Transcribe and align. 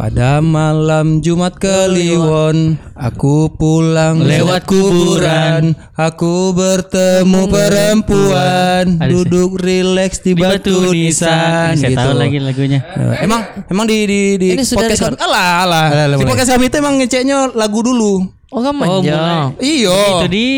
Pada 0.00 0.40
malam 0.40 1.20
Jumat 1.20 1.60
Kliwon 1.60 2.80
Aku 2.96 3.52
pulang 3.52 4.24
lewat 4.24 4.64
kuburan 4.64 5.76
Aku 5.92 6.56
bertemu 6.56 7.44
perempuan 7.44 8.96
Duduk 8.96 9.60
rileks 9.60 10.24
di 10.24 10.32
batu 10.32 10.88
nisan 10.96 11.76
Saya 11.76 11.92
gitu. 11.92 12.00
tahu 12.00 12.16
lagi 12.16 12.40
lagunya. 12.40 12.80
Eh, 12.96 13.28
Emang 13.28 13.44
emang 13.68 13.84
di 13.84 14.08
di 14.08 14.20
di 14.40 14.48
Ini 14.56 14.64
podcast 14.64 15.04
kami 15.04 15.20
alah 15.20 15.68
alah. 15.68 15.86
Di 16.16 16.24
podcast 16.24 16.48
kami 16.56 16.72
itu 16.72 16.76
emang 16.80 16.96
ngeceknya 16.96 17.52
lagu 17.52 17.84
dulu. 17.84 18.24
Oh 18.56 18.64
kan 18.64 18.72
Oh, 18.80 19.04
mulai. 19.04 19.52
Iyo. 19.60 20.24
Itu 20.24 20.26
di 20.32 20.48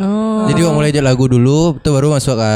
Oh. 0.00 0.48
Jadi 0.48 0.58
gua 0.64 0.72
mulai 0.72 0.94
aja 0.94 1.00
lagu 1.04 1.26
dulu, 1.28 1.76
itu 1.80 1.88
baru 1.90 2.12
masuk 2.12 2.36
ke 2.40 2.52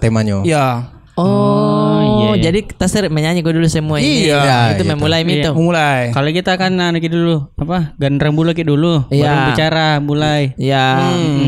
temanya. 0.00 0.40
Ya. 0.46 0.93
Oh, 1.16 2.34
jadi 2.34 2.60
kita 2.60 2.84
sering 2.84 3.08
menyanyi 3.08 3.40
gue 3.40 3.52
dulu 3.52 3.64
semua 3.64 3.96
ini. 3.96 4.26
Iya, 4.26 4.38
Ya, 4.40 4.58
itu 4.70 4.82
gitu. 4.82 4.90
memulai 4.90 5.22
Iya. 5.22 5.34
itu. 5.40 5.50
Mulai. 5.54 6.02
kalau 6.10 6.28
kita 6.28 6.52
kan 6.54 6.70
nah, 6.70 6.90
lagi 6.90 7.06
dulu 7.06 7.46
apa 7.54 7.94
gandreng 7.96 8.32
bulu 8.32 8.50
lagi 8.50 8.62
dulu 8.62 9.06
Iya. 9.08 9.22
baru 9.24 9.38
bicara 9.48 9.86
mulai 9.98 10.42
Ya, 10.56 10.98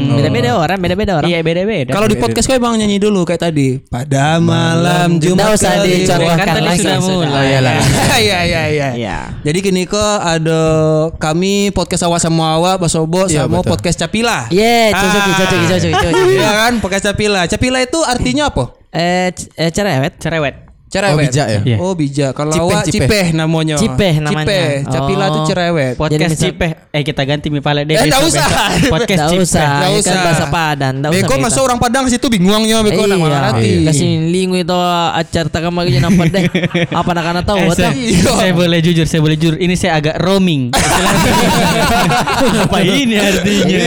beda-beda 0.09 0.55
orang, 0.55 0.79
beda-beda 0.79 1.13
orang. 1.17 1.29
iya 1.29 1.39
beda 1.41 1.63
beda 1.63 1.91
Kalau 1.91 2.07
di 2.07 2.15
podcast 2.15 2.47
kau 2.47 2.55
emang 2.55 2.77
nyanyi 2.77 2.97
dulu 2.97 3.23
kayak 3.23 3.43
tadi. 3.43 3.83
Pada 3.83 4.39
malam 4.39 5.19
Jumat 5.19 5.53
usah 5.53 5.77
Kliwon. 5.77 5.99
dicontohkan 5.99 6.47
Kan 6.47 6.63
lagi. 6.63 6.79
sudah 6.81 6.99
mulai. 7.01 7.47
ya 7.49 7.59
lah. 7.61 7.75
Iya 8.17 8.39
iya 8.43 8.63
iya. 8.67 8.89
Iya. 8.95 9.19
Jadi 9.43 9.59
kini 9.61 9.83
kok 9.85 10.01
ada 10.19 10.61
kami 11.13 11.69
podcast 11.71 12.03
awak 12.03 12.19
sama 12.19 12.57
awak 12.57 12.79
Basobo 12.79 13.27
Iya, 13.27 13.45
sama 13.45 13.61
betul. 13.61 13.71
podcast 13.73 13.97
Capila. 13.99 14.49
Ye, 14.49 14.89
cocok, 14.91 15.21
cocok, 15.35 15.59
cocok, 15.69 15.91
cocok. 15.93 16.27
Iya 16.31 16.51
kan 16.55 16.73
podcast 16.79 17.05
Capila. 17.07 17.43
Capila 17.45 17.79
itu 17.79 17.99
artinya 18.01 18.49
apa? 18.49 18.65
Eh, 18.97 19.29
eh, 19.55 19.71
cerewet. 19.71 20.17
cerewet 20.17 20.57
Cerewet. 20.87 21.13
Oh, 21.13 21.19
bijak 21.19 21.47
ya? 21.51 21.61
Iya. 21.67 21.77
Oh 21.77 21.93
bijak. 21.93 22.31
Kalau 22.31 22.49
Cipeh, 22.49 22.63
awak 22.63 22.83
cipeh. 22.87 23.01
cipeh 23.03 23.27
namanya. 23.35 23.75
Cipeh 23.75 24.15
namanya. 24.17 24.47
Cipeh. 24.47 24.67
Capila 24.87 25.25
Oh. 25.27 25.29
tuh 25.29 25.43
cerewet. 25.45 25.95
podcast 25.99 26.31
misal- 26.31 26.47
cipeh 26.47 26.71
eh 26.89 27.03
kita 27.03 27.23
ganti 27.27 27.47
mi 27.51 27.59
pala 27.59 27.83
deh 27.83 27.91
Eh, 27.93 28.07
nggak 28.07 28.23
besok- 28.23 28.39
usah. 28.39 28.47
podcast 28.95 29.21
cipeh 29.27 29.43
usah, 29.43 29.67
Nggak 29.67 29.91
ini 29.91 29.99
usah. 29.99 30.07
kan 30.07 30.19
bahasa 30.23 30.45
Padan, 30.47 30.93
nggak 30.97 31.11
usah. 31.11 31.27
Beko 31.27 31.35
masuk 31.43 31.63
orang 31.67 31.79
Padang 31.79 32.05
situ 32.07 32.27
bingungnya 32.31 32.79
Beko 32.81 33.03
nak 33.05 33.19
Iya, 33.19 33.27
marati. 33.27 33.71
kasih 33.83 34.09
lingu 34.31 34.57
itu 34.57 34.79
acar 35.13 35.45
takam 35.51 35.75
lagi 35.75 35.99
nampak 35.99 36.27
deh. 36.31 36.43
Apa 37.03 37.11
nak 37.13 37.25
anak 37.27 37.45
tahu 37.45 37.59
Eh, 37.59 37.69
saya, 37.69 37.91
saya 38.39 38.53
boleh 38.55 38.79
jujur, 38.79 39.05
saya 39.05 39.21
boleh 39.21 39.35
jujur. 39.35 39.59
Ini 39.59 39.75
saya 39.75 39.99
agak 39.99 40.17
roaming. 40.17 40.71
Apa 42.63 42.79
ini 42.81 43.19
artinya? 43.19 43.83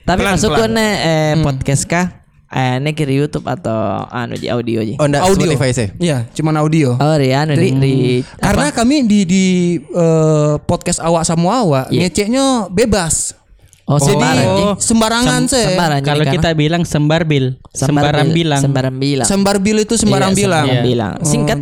Tapi 0.00 0.16
Pelan, 0.18 0.32
masuk 0.34 0.50
ke 0.50 0.64
ne 0.66 0.88
eh, 0.98 1.32
podcast 1.38 1.84
kah? 1.84 2.19
Eh, 2.50 2.82
ne 2.82 2.90
kiri 2.90 3.14
YouTube 3.14 3.46
atau 3.46 4.02
anu 4.10 4.34
di 4.34 4.50
audio 4.50 4.82
aja. 4.82 4.98
Oh, 4.98 5.06
enggak 5.06 5.22
Audio. 5.22 5.46
Spotify 5.46 5.70
sih. 5.70 5.88
Iya, 6.02 6.26
cuman 6.34 6.58
audio. 6.58 6.98
Oh, 6.98 7.14
di 7.14 7.30
anu 7.30 7.54
di, 7.54 7.70
di 7.72 7.94
Karena 8.36 8.74
kami 8.74 9.06
di 9.06 9.22
di 9.22 9.44
eh, 9.78 10.54
podcast 10.60 10.98
awak 10.98 11.22
sama 11.22 11.62
awak 11.62 11.84
Iya. 11.88 12.10
ngeceknya 12.10 12.66
bebas. 12.66 13.38
Oh, 13.86 13.98
Jadi 13.98 14.42
oh, 14.46 14.74
sembarangan 14.78 15.46
sih. 15.46 15.62
Sembarang. 15.64 16.02
Kalau 16.02 16.22
jadi 16.22 16.34
kita 16.38 16.50
bilang 16.54 16.82
sembar 16.82 17.22
bil, 17.22 17.58
sembarang 17.70 18.30
bilang. 18.30 18.58
Sembarang 18.58 18.96
bilang. 18.96 19.26
Sembar 19.26 19.56
bil 19.58 19.78
itu 19.78 19.94
sembarang 19.94 20.30
Iya, 20.30 20.38
bilang. 20.38 20.64
sembarang 20.66 20.74
Iya. 20.74 20.82
bilang. 20.84 21.12
Singkat. 21.22 21.58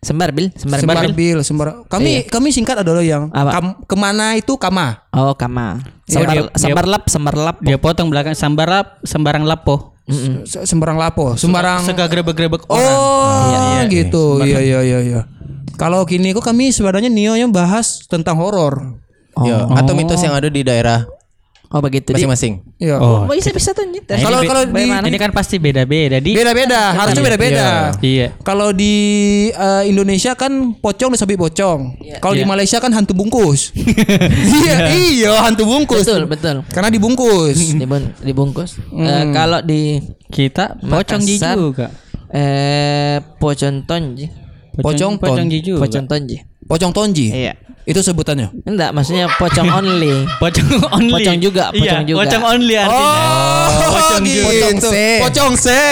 Sembar 0.00 0.32
bil, 0.32 0.48
sembar, 0.56 0.80
Sembar 0.80 0.96
bil. 1.04 1.12
bil, 1.12 1.38
sembar. 1.44 1.68
Kami 1.84 2.24
kami 2.24 2.48
singkat 2.48 2.80
adalah 2.80 3.04
yang 3.04 3.28
Apa? 3.28 3.52
kam- 3.52 3.76
ke 3.84 3.92
mana 3.92 4.32
itu 4.32 4.56
kama. 4.56 5.04
Oh, 5.12 5.36
kama. 5.36 5.84
Sembar, 6.08 6.32
dia- 6.32 6.52
sembar 6.56 6.84
lap, 6.88 7.04
sembar 7.06 7.36
lap. 7.36 7.56
Dia 7.60 7.76
potong 7.76 8.08
belakang 8.08 8.32
sambarap, 8.32 8.96
sembarang 9.04 9.44
lapo. 9.44 9.89
Se- 10.44 10.66
Sembarang 10.66 10.98
lapo, 10.98 11.34
sembarang 11.34 11.82
Suka 11.82 12.04
grebek-grebek 12.06 12.66
orang. 12.66 12.96
Oh, 12.96 13.80
gitu. 13.88 14.42
Iya 14.42 14.58
iya 14.60 14.80
iya 14.82 14.98
iya. 15.00 15.20
Kalau 15.74 16.04
kini 16.04 16.30
kok 16.30 16.44
kami 16.44 16.70
sebenarnya 16.70 17.08
Nio 17.08 17.32
yang 17.34 17.48
bahas 17.50 18.04
tentang 18.04 18.36
horor. 18.36 19.00
Ya, 19.40 19.64
atau 19.64 19.96
mitos 19.96 20.20
yang 20.20 20.36
ada 20.36 20.52
di 20.52 20.60
daerah 20.60 21.06
Oh, 21.70 21.78
begitu. 21.78 22.10
Di, 22.10 22.26
masing-masing. 22.26 22.66
Iya. 22.82 22.98
Oh. 22.98 23.30
bisa 23.30 23.54
bisa 23.54 23.70
tuh. 23.70 23.86
Nah, 23.86 24.18
Kalau- 24.18 24.42
kalau 24.42 24.62
di- 24.66 24.90
ini 24.90 25.18
kan 25.22 25.30
pasti 25.30 25.62
beda-beda 25.62 26.18
di 26.18 26.34
Beda-beda, 26.34 26.98
harusnya 26.98 27.22
beda-beda. 27.22 27.94
Iya. 28.02 28.34
Kalau 28.42 28.74
di 28.74 28.94
eh, 29.48 29.82
Indonesia 29.86 30.34
kan 30.34 30.50
pocong 30.74 31.14
disebut 31.14 31.38
pocong. 31.38 31.94
Kalau 32.18 32.34
di 32.34 32.42
Iya. 32.42 32.50
Malaysia 32.50 32.82
kan 32.82 32.90
hantu 32.90 33.14
bungkus. 33.14 33.70
iya, 34.58 34.90
iya 34.90 35.30
hantu 35.46 35.62
bungkus. 35.62 36.02
Betul, 36.02 36.26
betul. 36.26 36.66
Karena 36.74 36.90
dibungkus. 36.90 37.54
Dibun- 37.80 38.18
dibungkus. 38.18 38.74
Eh, 38.90 39.24
kalau 39.30 39.62
di 39.62 40.02
Kita 40.26 40.74
pocong 40.74 41.22
Makassar, 41.22 41.54
juga. 41.54 41.86
eh 42.34 43.22
pocong 43.38 43.86
tonji. 43.86 44.26
Pocong 44.74 45.22
pocong 45.22 45.46
juga. 45.46 45.86
Pocong 45.86 46.06
tonji. 46.10 46.36
Pocong 46.66 46.90
tonji. 46.90 47.30
Iya. 47.30 47.54
Itu 47.90 48.00
sebutannya. 48.00 48.54
Enggak, 48.62 48.94
maksudnya 48.94 49.26
pocong 49.34 49.66
only. 49.82 50.22
Pocong 50.38 50.68
only. 50.94 51.10
Pocong 51.10 51.38
juga, 51.42 51.74
pocong 51.74 51.82
iya, 52.00 52.06
juga. 52.06 52.18
Pocong 52.22 52.42
only 52.46 52.74
artinya. 52.78 53.10
Oh, 53.10 53.68
Pocong 53.90 54.22
gitu. 54.22 54.46
Pocong 54.46 54.76
se. 54.80 55.06
Pocong 55.20 55.54
se. 55.58 55.82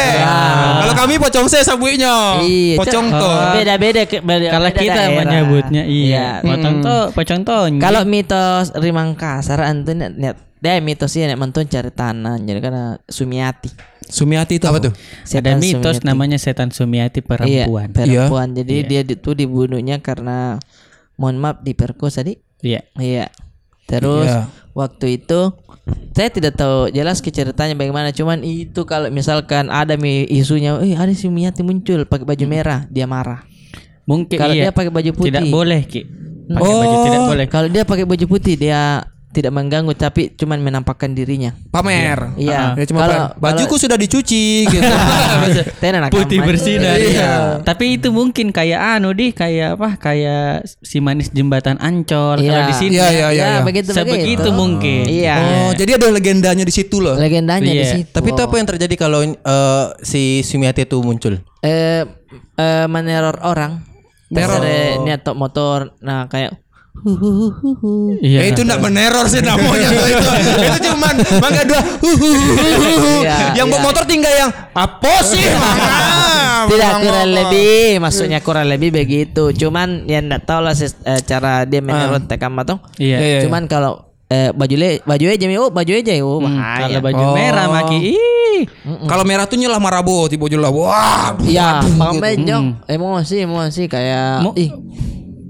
Kalau 0.78 0.94
kami 0.94 1.14
pocong 1.19 1.47
se 1.50 1.58
sabuinya. 1.60 2.38
Iya, 2.41 2.78
Pocong 2.78 3.06
Cak. 3.10 3.19
ton. 3.19 3.42
Beda-beda 3.58 4.03
Kalau 4.06 4.70
beda 4.70 4.78
kita 4.78 4.94
daerah. 4.97 5.19
menyebutnya 5.19 5.82
iya. 5.84 6.38
Pocong 6.41 6.75
to, 6.81 6.97
pocong 7.12 7.41
to. 7.42 7.58
Kalau 7.76 8.03
mitos 8.06 8.70
Rimangkasar 8.72 9.58
antu 9.60 9.92
net, 9.92 10.14
net 10.14 10.37
dia 10.58 10.82
mitosnya 10.82 11.31
nek 11.31 11.38
mentun 11.38 11.70
cari 11.70 11.91
tanah 11.91 12.34
jadi 12.38 12.58
karena 12.58 12.84
Sumiati. 13.06 13.70
Sumiati 14.08 14.58
itu 14.58 14.66
Apa 14.66 14.81
tuh? 14.81 14.91
ada 14.91 15.22
Setan 15.22 15.60
mitos 15.60 15.98
Sumiati. 15.98 16.06
namanya 16.06 16.38
setan 16.41 16.75
Sumiati 16.75 17.20
Iya, 17.20 17.26
perempuan. 17.66 17.88
perempuan. 17.94 18.48
Jadi 18.56 18.75
dia 18.82 19.03
itu 19.04 19.31
dibunuhnya 19.34 20.03
karena 20.03 20.58
mohon 21.19 21.37
maaf 21.37 21.61
diperkosa 21.61 22.23
di. 22.23 22.39
Iya. 22.62 22.87
Iya. 22.97 23.29
Terus 23.91 24.31
Iya. 24.31 24.47
waktu 24.73 25.21
itu 25.21 25.53
saya 26.15 26.29
tidak 26.29 26.55
tahu 26.61 26.93
jelas 26.93 27.19
ceritanya 27.25 27.73
bagaimana 27.75 28.12
cuman 28.12 28.45
itu 28.45 28.84
kalau 28.84 29.09
misalkan 29.09 29.73
ada 29.73 29.97
mi 29.97 30.29
isunya 30.29 30.77
eh 30.84 30.95
ada 30.95 31.11
Sumiati 31.11 31.65
muncul 31.65 32.05
pakai 32.06 32.25
baju 32.25 32.45
merah 32.47 32.87
dia 32.89 33.09
marah. 33.09 33.43
Mungkin 34.09 34.41
Kalau 34.41 34.55
iya. 34.56 34.69
dia 34.69 34.73
pakai 34.73 34.89
baju 34.89 35.11
putih. 35.12 35.37
Tidak 35.37 35.53
boleh, 35.53 35.81
Ki. 35.84 36.01
Pakai 36.49 36.75
baju 36.81 36.97
tidak 37.05 37.23
boleh. 37.29 37.47
Kalau 37.53 37.69
dia 37.69 37.85
pakai 37.85 38.05
baju 38.09 38.25
putih 38.25 38.55
dia 38.56 39.05
tidak 39.38 39.54
mengganggu 39.54 39.94
tapi 39.94 40.34
cuman 40.34 40.59
menampakkan 40.59 41.15
dirinya. 41.15 41.54
pamer. 41.71 42.34
Iya. 42.34 42.75
Dia 42.75 42.87
cuma 42.91 43.06
Kalau- 43.06 43.31
pamer. 43.31 43.38
bajuku 43.38 43.75
sudah 43.78 43.94
dicuci 43.94 44.66
gitu. 44.66 44.82
Putih 46.15 46.43
bersih 46.43 46.82
dari. 46.82 47.15
Iya. 47.15 47.62
Tapi 47.62 47.94
itu 47.94 48.10
mungkin 48.10 48.50
kayak 48.50 48.99
anu 48.99 49.15
di 49.15 49.31
kayak 49.31 49.78
apa? 49.78 49.94
Kayak 49.97 50.66
si 50.82 50.99
manis 50.99 51.31
jembatan 51.31 51.78
Ancol 51.78 52.43
Iya. 52.43 52.50
kalau 52.50 52.62
di 52.66 52.75
sini. 52.75 52.94
Iya, 52.99 53.09
iya, 53.09 53.28
iya, 53.31 53.31
Ya, 53.31 53.47
iya. 53.54 53.60
begitu 53.62 53.91
Sebegitu 53.94 54.43
begitu. 54.43 54.50
mungkin. 54.50 55.04
Iya. 55.06 55.37
Oh, 55.38 55.70
jadi 55.72 55.91
ada 55.94 56.06
legendanya 56.10 56.65
di 56.66 56.75
situ 56.75 56.99
loh. 56.99 57.15
Legendanya 57.15 57.70
di 57.70 57.78
Iya. 57.78 57.94
situ. 57.94 58.10
Tapi 58.10 58.34
itu 58.34 58.43
apa 58.43 58.55
yang 58.59 58.66
terjadi 58.66 58.94
kalau 58.99 59.20
eh, 59.22 59.84
si 60.03 60.43
Sumiati 60.43 60.82
itu 60.82 60.99
muncul? 60.99 61.38
eh 61.60 62.03
eh, 62.59 62.87
meneror 62.91 63.38
orang. 63.43 63.87
Teror. 64.28 64.60
Niat 65.09 65.25
motor 65.32 65.97
nah 65.99 66.28
kayak 66.28 66.53
Iya. 68.20 68.38
Ya 68.38 68.44
itu 68.48 68.60
enggak 68.60 68.81
meneror 68.81 69.26
sih 69.26 69.41
namanya 69.41 69.88
tuh 69.88 70.06
itu. 70.06 70.28
itu 70.59 70.78
cuman 70.84 71.14
mangga 71.38 71.62
dua. 71.64 71.82
Iya, 73.19 73.36
yang 73.54 73.66
bawa 73.66 73.78
iya. 73.78 73.86
motor 73.86 74.04
tinggal 74.04 74.32
yang 74.32 74.50
apa 74.72 75.14
sih? 75.22 75.42
Mama? 75.53 75.87
tidak 76.66 76.91
Bang 76.91 77.00
kurang 77.00 77.31
lebih 77.31 77.87
maksudnya 77.98 78.38
kurang 78.41 78.66
lebih 78.66 78.91
begitu 78.91 79.54
cuman 79.56 80.04
ya 80.04 80.19
enggak 80.19 80.42
tahu 80.44 80.60
lah 80.60 80.75
eh, 80.75 80.91
cara 81.22 81.64
dia 81.64 81.81
meneror 81.81 82.20
tekam 82.22 82.53
atau 82.58 82.76
Iya. 82.94 83.16
Iya, 83.16 83.28
iya. 83.31 83.41
cuman 83.47 83.64
kalau 83.64 84.04
eh, 84.26 84.50
baju 84.50 84.75
le 84.75 85.00
baju 85.00 85.25
aja 85.26 85.47
oh 85.56 85.70
baju 85.70 85.92
aja 85.94 86.12
oh 86.19 86.38
Hmm, 86.38 86.44
bahaya. 86.53 86.78
kalau 86.84 87.00
baju 87.00 87.22
Oh. 87.22 87.32
merah 87.32 87.66
maki. 87.70 87.98
Ih. 88.12 88.62
Kalau 89.06 89.22
merah 89.22 89.47
tuh 89.47 89.54
nyelah 89.54 89.78
marabo 89.78 90.26
tiba 90.26 90.44
jelah. 90.47 90.69
Wah. 90.69 91.38
Iya, 91.41 91.78
gitu. 91.81 91.94
Bang 91.94 92.19
Benjong, 92.19 92.66
emosi, 92.84 93.47
emosi 93.47 93.82
kayak 93.87 94.42
Mo- 94.42 94.53
ih, 94.53 94.75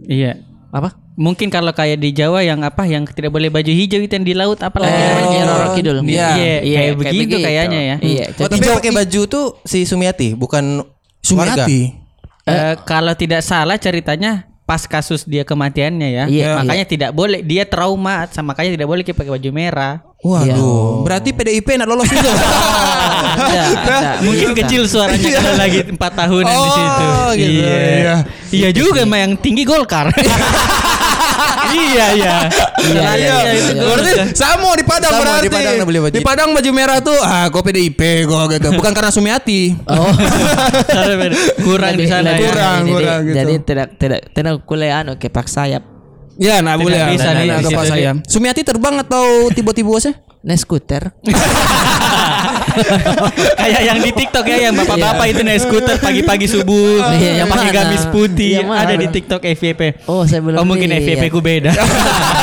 Iya. 0.07 0.45
apa? 0.69 0.93
Mungkin 1.19 1.51
kalau 1.51 1.75
kayak 1.75 1.99
di 1.99 2.15
Jawa 2.15 2.47
yang 2.47 2.63
apa 2.63 2.87
yang 2.87 3.03
tidak 3.03 3.35
boleh 3.35 3.51
baju 3.51 3.67
hijau 3.67 3.99
itu 3.99 4.13
yang 4.15 4.23
di 4.23 4.39
laut 4.39 4.63
apa 4.63 4.79
lagi 4.79 4.95
Eh? 4.95 5.27
Nyai 5.27 5.43
Roro 5.43 5.69
Kidul. 5.75 5.97
Iya, 6.07 6.63
kayak 6.63 6.95
begitu 6.95 7.37
kayaknya 7.37 7.81
ya. 7.83 7.97
Iya, 7.99 8.25
Oh, 8.39 8.47
tapi 8.47 8.63
pakai 8.63 8.95
baju 8.95 9.21
tuh 9.27 9.45
si 9.67 9.83
Sumiati, 9.83 10.39
bukan 10.39 10.79
warga. 11.35 11.67
Sumiati. 11.67 11.81
Eh, 12.47 12.75
kalau 12.87 13.13
tidak 13.13 13.43
salah 13.43 13.75
ceritanya 13.77 14.47
pas 14.63 14.85
kasus 14.85 15.25
dia 15.25 15.43
kematiannya 15.43 16.09
ya. 16.09 16.25
Iya, 16.29 16.49
makanya 16.61 16.85
tidak 16.87 17.11
boleh 17.11 17.41
dia 17.43 17.65
trauma 17.65 18.29
sama 18.31 18.53
makanya 18.53 18.77
tidak 18.77 18.87
boleh 18.87 19.03
kita 19.03 19.17
pakai 19.17 19.33
baju 19.35 19.51
merah. 19.51 19.95
Waduh, 20.19 21.03
berarti 21.03 21.31
PDIP 21.31 21.79
nak 21.79 21.89
lolos 21.89 22.11
itu. 22.11 22.21
Ada, 23.39 23.63
ada. 23.87 24.11
Mungkin 24.21 24.51
kecil 24.53 24.83
suaranya 24.85 25.31
kalau 25.31 25.55
lagi 25.55 25.79
4 25.87 25.95
tahunan 25.95 26.53
di 26.53 26.71
situ. 26.75 27.05
Oh, 27.07 27.31
gitu, 27.33 27.55
Iya. 27.63 27.79
iya. 27.79 28.15
Iya 28.51 28.69
juga 28.75 29.07
mah 29.07 29.19
yang 29.21 29.39
tinggi 29.39 29.63
Golkar. 29.63 30.11
iya 31.75 32.07
iya. 32.17 32.37
Iya, 32.79 33.11
iya, 33.21 33.37
iya, 33.43 33.65
iya. 33.75 33.83
Berarti 33.85 34.13
sama 34.39 34.73
di 34.79 34.85
Padang 34.87 35.13
Sama, 35.13 35.23
berarti. 35.27 35.45
di 35.45 35.51
Padang 35.53 35.75
nah 35.77 35.87
beli 35.87 35.99
baju. 36.01 36.15
Di 36.15 36.23
Padang 36.25 36.49
baju 36.57 36.71
merah 36.73 36.99
tuh 37.03 37.19
ah 37.21 37.45
gue 37.51 37.63
PDIP 37.63 38.01
gue 38.25 38.43
gitu. 38.57 38.69
Bukan 38.73 38.93
karena 38.97 39.11
Sumiati. 39.13 39.77
Oh. 39.85 40.15
Kurang 41.67 41.95
di 41.99 42.07
sana 42.09 42.39
ya. 42.39 42.49
Kurang, 42.49 42.81
jadi, 42.87 42.93
kurang 42.95 43.21
gitu. 43.27 43.37
Jadi 43.37 43.55
tidak 43.67 43.89
tidak 44.01 44.21
tidak 44.33 44.55
kuliah 44.65 45.05
anu 45.05 45.21
ke 45.21 45.29
Pak 45.29 45.51
Sayap. 45.51 45.99
Ya, 46.39 46.63
nah 46.63 46.79
boleh. 46.79 47.19
bisa 47.19 47.35
Nah, 47.35 47.43
nih, 47.43 47.51
nah, 47.51 47.59
situ 47.67 47.83
saya. 47.83 48.11
Sumiati 48.31 48.63
terbang 48.63 49.03
atau 49.03 49.51
tiba-tiba 49.51 49.91
bosnya? 49.91 50.15
Naik 50.47 50.63
skuter. 50.63 51.11
Kayak 53.61 53.83
yang 53.85 53.99
di 54.01 54.11
TikTok 54.15 54.45
ya 54.47 54.71
yang 54.71 54.75
bapak-bapak 54.77 55.27
itu 55.31 55.41
naik 55.43 55.61
skuter 55.63 55.97
pagi-pagi 55.99 56.47
subuh 56.47 57.13
Iya, 57.15 57.45
yang 57.45 57.49
pakai 57.51 57.71
gamis 57.71 58.05
putih 58.09 58.63
Yang 58.63 58.69
ada 58.73 58.95
di 58.95 59.07
TikTok 59.09 59.41
FYP. 59.45 59.81
Oh, 60.07 60.23
saya 60.25 60.41
belum 60.43 60.59
Oh 60.59 60.67
mungkin. 60.67 60.91
FYP 60.91 61.31
ku 61.31 61.41
beda. 61.43 61.73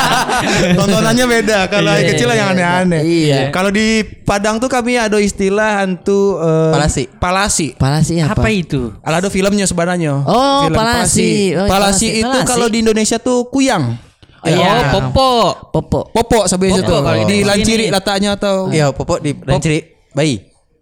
Tontonannya 0.78 1.24
beda. 1.26 1.58
Kalau 1.68 1.90
Iya, 1.92 1.98
yang 2.02 2.08
kecil 2.12 2.28
iya, 2.28 2.36
yang 2.36 2.48
iya. 2.48 2.54
aneh-aneh. 2.54 3.02
Iya. 3.02 3.38
Kalau 3.50 3.70
di 3.72 4.04
Padang 4.26 4.58
tuh 4.58 4.66
kami 4.66 4.98
ada 4.98 5.16
istilah 5.22 5.82
hantu 5.82 6.38
eh, 6.42 6.72
Palasi. 6.74 7.04
Palasi. 7.16 7.68
Palasi 7.78 8.14
apa? 8.20 8.42
Apa 8.42 8.48
itu? 8.50 8.90
Ada 9.00 9.30
filmnya 9.30 9.64
sebenarnya. 9.64 10.22
Oh, 10.26 10.66
Film 10.66 10.74
Palasi. 10.76 11.54
Oh, 11.54 11.66
Palasi 11.70 12.06
Palasi. 12.06 12.08
itu 12.22 12.38
kalau 12.44 12.66
di 12.66 12.82
Indonesia 12.82 13.16
tuh 13.22 13.46
kuyang. 13.48 14.05
Oh, 14.36 14.48
Iya. 14.48 14.92
popo. 14.92 15.30
Popo. 15.70 15.98
Popok 16.10 16.44
sebenarnya 16.46 16.82
Popok 16.82 16.92
itu. 16.92 16.96
kalau 17.02 17.24
Di 17.24 17.38
lanciri 17.42 17.84
letaknya 17.88 18.30
atau 18.34 18.68
Iya, 18.68 18.90
popok 18.90 19.18
di 19.20 19.30
dan 19.32 19.58
ciri 19.58 19.80
bayi. 20.12 20.36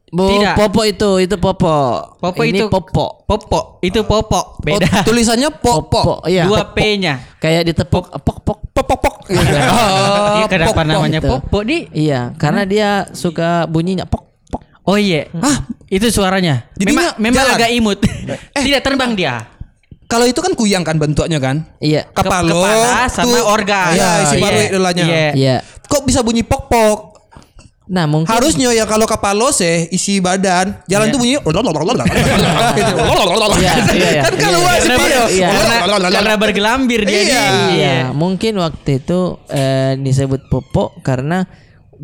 Bu, 0.08 0.30
Tidak. 0.30 0.54
Popo 0.54 0.80
itu 0.86 1.10
itu 1.18 1.36
Popo. 1.36 1.74
Popo 2.22 2.40
Ini 2.40 2.62
itu 2.62 2.66
Popo. 2.70 3.26
Popo. 3.26 3.60
Itu 3.82 4.06
popo. 4.06 4.62
Beda. 4.62 4.86
Oh, 4.86 5.02
tulisannya 5.02 5.50
popok. 5.50 5.90
Popo. 5.90 6.12
Iya. 6.24 6.46
Dua 6.46 6.62
Popo. 6.62 6.78
P-nya. 6.78 7.14
Kayak 7.36 7.62
ditepuk 7.66 8.14
pok 8.22 8.38
pok. 8.46 8.58
Popok 8.70 8.98
pok. 9.00 9.14
Gitu. 9.26 9.42
Iya 10.38 10.46
kenapa 10.46 10.70
popok. 10.70 10.84
namanya 10.86 11.18
gitu. 11.18 11.28
popo 11.30 11.58
di? 11.62 11.78
Iya, 11.90 12.30
karena 12.36 12.62
dia 12.62 12.88
suka 13.10 13.66
bunyinya 13.66 14.06
pok 14.06 14.22
pok. 14.46 14.62
Oh 14.84 14.94
iya. 14.94 15.26
Hah? 15.34 15.66
Itu 15.88 16.06
suaranya. 16.10 16.70
Memang 16.78 17.18
memang 17.18 17.42
jalan. 17.42 17.56
agak 17.58 17.70
imut. 17.72 17.98
Tidak 18.54 18.80
terbang 18.82 19.14
dia. 19.14 19.34
Kalau 20.04 20.28
itu 20.28 20.40
kan 20.44 20.52
kuyang 20.52 20.84
kan 20.84 21.00
bentuknya 21.00 21.40
kan? 21.40 21.64
Iya. 21.80 22.04
Kepala, 22.12 22.52
kepala 22.52 23.08
sama 23.08 23.38
organ. 23.48 23.96
Iya, 23.96 24.10
isi 24.28 24.36
Iya. 24.36 24.42
paru 24.44 24.58
idolanya. 24.60 25.04
Iya. 25.04 25.30
Iya. 25.32 25.56
Kok 25.88 26.02
bisa 26.04 26.20
bunyi 26.20 26.44
pok 26.44 26.68
pok? 26.68 26.98
Nah, 27.84 28.08
mungkin 28.08 28.32
Harusnya 28.32 28.72
ya 28.72 28.88
kalau 28.88 29.04
kapalo 29.04 29.52
sih 29.52 29.92
isi 29.92 30.16
badan, 30.16 30.72
jalan 30.88 31.08
Iya. 31.08 31.12
tuh 31.12 31.20
bunyi 31.20 31.36
Iya. 33.92 34.22
Kan 34.24 34.34
keluar 34.40 34.76
sih 34.80 34.88
Karena, 34.88 35.28
dia. 35.28 35.48
karena, 35.84 36.08
karena 36.08 36.34
bergelambir 36.40 37.00
dia 37.04 37.20
Iya. 37.20 37.44
Iya, 37.76 37.96
mungkin 38.16 38.56
waktu 38.56 39.04
itu 39.04 39.36
eh, 39.52 40.00
disebut 40.00 40.48
Popo 40.48 40.96
karena 41.04 41.44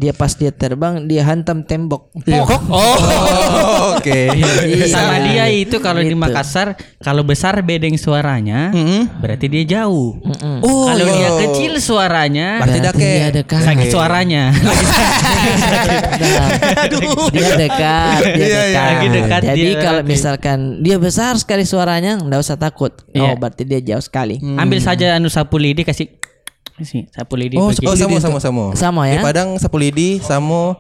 dia 0.01 0.17
pas 0.17 0.33
dia 0.33 0.49
terbang 0.49 1.05
dia 1.05 1.21
hantam 1.29 1.61
tembok. 1.61 2.09
Pok. 2.25 2.61
Oh, 2.73 2.97
oke. 4.01 4.21
Iya. 4.33 4.89
Sama 4.89 5.21
dia 5.29 5.45
itu 5.53 5.77
kalau 5.77 6.01
di 6.01 6.09
Gitu. 6.11 6.17
Makassar 6.21 6.75
kalau 7.01 7.21
besar 7.25 7.57
bedeng 7.61 7.97
suaranya 7.97 8.73
berarti 9.21 9.47
dia 9.49 9.79
jauh. 9.79 10.17
Oh, 10.65 10.89
kalau 10.89 11.05
iya. 11.05 11.13
dia 11.13 11.31
kecil 11.45 11.73
suaranya 11.81 12.65
Berarti 12.65 12.79
dake. 12.81 13.09
dia 13.13 13.29
dekat. 13.33 13.61
sakit 13.61 13.87
suaranya. 13.89 14.43
dia 17.31 17.51
dekat, 17.57 18.21
dia 18.25 18.47
Iya, 18.47 18.47
iya. 18.47 18.61
dekat. 18.65 18.89
Lagi 18.91 19.07
dekat 19.13 19.41
Jadi 19.45 19.63
dia. 19.63 19.81
kalau 19.81 20.03
misalkan 20.05 20.59
dia 20.81 20.97
besar 20.97 21.37
sekali 21.37 21.65
suaranya, 21.65 22.17
nggak 22.21 22.41
usah 22.41 22.57
takut. 22.57 22.93
Iya. 23.13 23.33
Oh, 23.33 23.35
berarti 23.37 23.63
dia 23.65 23.81
jauh 23.81 24.03
sekali. 24.03 24.41
Ambil 24.41 24.81
saja 24.81 25.17
anu 25.17 25.29
sapu 25.29 25.57
lidi 25.57 25.85
kasih 25.85 26.09
kasih 26.81 27.05
sapu 27.13 27.37
lidi 27.37 27.61
Oh. 27.61 27.69
Oh, 27.69 27.95
sama 27.95 28.17
sama 28.19 28.39
sama. 28.41 28.65
Sama 28.73 29.03
Di 29.07 29.17
ya? 29.17 29.21
Padang 29.21 29.61
sapu 29.61 29.77
lidi, 29.77 30.17
samo 30.25 30.77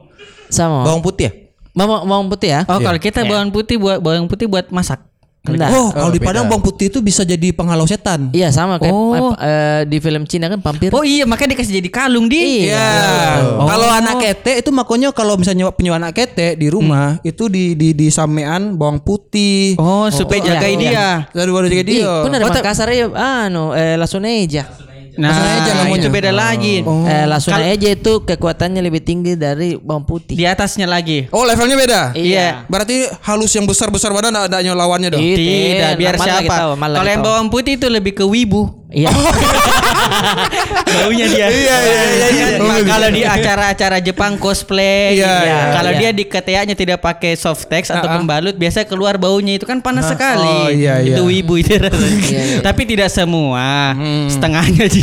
Sama. 0.48 0.82
bawang 0.88 1.04
putih 1.04 1.28
ya? 1.28 1.32
Bawang, 1.70 2.02
bawang 2.08 2.26
putih 2.32 2.48
ya? 2.50 2.60
Oh, 2.66 2.80
kalau 2.80 2.98
kita 2.98 3.22
bawang 3.22 3.52
putih 3.52 3.76
buat 3.78 4.02
bawang 4.02 4.26
putih 4.26 4.48
buat 4.48 4.66
masak. 4.72 5.06
Enggak. 5.40 5.72
Oh, 5.72 5.88
kalau 5.88 6.08
Oh, 6.08 6.12
di 6.12 6.20
Padang 6.20 6.52
bawang 6.52 6.60
putih 6.60 6.92
itu 6.92 7.00
bisa 7.00 7.24
jadi 7.24 7.48
penghalau 7.56 7.88
setan. 7.88 8.28
Iya 8.36 8.52
sama 8.52 8.76
kayak 8.76 8.92
Oh. 8.92 9.32
eh, 9.40 9.88
di 9.88 9.96
film 9.96 10.28
Cina 10.28 10.52
kan 10.52 10.60
vampir. 10.60 10.92
Oh 10.92 11.00
iya, 11.00 11.24
makanya 11.24 11.56
dikasih 11.56 11.80
jadi 11.80 11.88
kalung 11.88 12.28
di. 12.28 12.68
Iya. 12.68 13.40
Kalau 13.56 13.88
anak 13.88 14.20
kete 14.20 14.60
itu 14.60 14.68
makanya 14.68 15.16
kalau 15.16 15.40
misalnya 15.40 15.72
punya 15.72 15.96
anak 15.96 16.12
kete 16.12 16.60
di 16.60 16.68
rumah 16.68 17.16
itu 17.24 17.48
di 17.48 17.72
di 17.72 17.96
di 17.96 18.12
samean 18.12 18.76
bawang 18.76 19.00
putih. 19.00 19.80
Oh, 19.80 20.12
supaya 20.12 20.44
iya, 20.44 20.48
jagai 20.60 20.72
iya. 20.76 20.80
dia. 20.84 21.08
Dari 21.32 21.50
baru 21.56 21.66
jaga 21.72 21.84
Ih, 21.84 21.88
dia. 21.88 22.12
bener 22.20 22.40
Oh, 22.44 22.52
Makassar 22.52 22.88
ya 22.92 23.06
anu 23.16 23.72
eh 23.72 23.96
Lasuneja. 23.96 24.89
Nah, 25.18 25.34
aja 25.34 25.72
namanya. 25.82 26.06
itu 26.06 26.08
beda 26.12 26.30
lagi. 26.30 26.74
Eh 26.84 27.24
Lasuneja 27.26 27.88
itu 27.90 28.12
kekuatannya 28.22 28.78
lebih 28.84 29.02
tinggi 29.02 29.34
dari 29.34 29.74
bawang 29.74 30.06
putih. 30.06 30.36
Di 30.36 30.44
atasnya 30.46 30.86
lagi. 30.86 31.26
Oh, 31.34 31.42
levelnya 31.42 31.76
beda. 31.78 32.00
Iya. 32.14 32.66
Berarti 32.70 33.08
halus 33.24 33.50
yang 33.56 33.66
besar-besar 33.66 34.14
badan 34.14 34.36
ada 34.36 34.46
adanya 34.46 34.76
lawannya 34.76 35.16
dong. 35.16 35.22
Iya. 35.22 35.36
Tidak, 35.38 35.92
biar 35.96 36.14
Malah 36.18 36.26
siapa? 36.42 36.54
Kalau 36.76 37.10
yang 37.10 37.22
bawang 37.24 37.48
putih 37.48 37.78
itu 37.80 37.86
lebih 37.88 38.12
ke 38.18 38.24
wibu. 38.26 38.80
Iya. 38.90 39.06
Baunya 40.90 41.26
dia. 41.30 41.46
Iya, 41.46 41.76
iya, 41.78 42.02
iya, 42.10 42.26
iya. 42.34 42.46
Nah, 42.58 42.82
Kalau 42.82 43.08
di 43.14 43.22
acara-acara 43.22 44.02
Jepang 44.02 44.34
cosplay, 44.34 45.14
Iya, 45.14 45.22
gitu. 45.22 45.46
iya, 45.46 45.60
kalau 45.78 45.90
iya. 45.94 46.00
dia 46.02 46.10
di 46.10 46.24
keteaknya 46.26 46.74
tidak 46.74 46.98
pakai 46.98 47.38
soft 47.38 47.70
text 47.70 47.94
atau 47.94 48.10
pembalut, 48.18 48.58
biasa 48.58 48.82
keluar 48.90 49.14
baunya 49.14 49.56
itu 49.62 49.64
kan 49.64 49.78
panas 49.78 50.10
sekali. 50.10 50.42
Oh, 50.42 50.66
iya, 50.66 50.98
iya. 50.98 51.14
Itu 51.14 51.30
wibu 51.30 51.62
itu 51.62 51.78
rasanya. 51.78 52.66
Tapi 52.66 52.82
tidak 52.82 53.08
semua, 53.14 53.94
setengahnya 54.26 54.90
dia. 54.90 54.99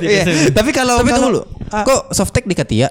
Iya. 0.00 0.24
Tapi 0.52 0.70
kalau 0.70 1.00
Tapi 1.00 1.10
kalau- 1.10 1.30
tunggu 1.32 1.42
dulu. 1.42 1.42
Kok 1.70 2.00
softtek 2.12 2.44
di 2.44 2.54
Katia? 2.54 2.90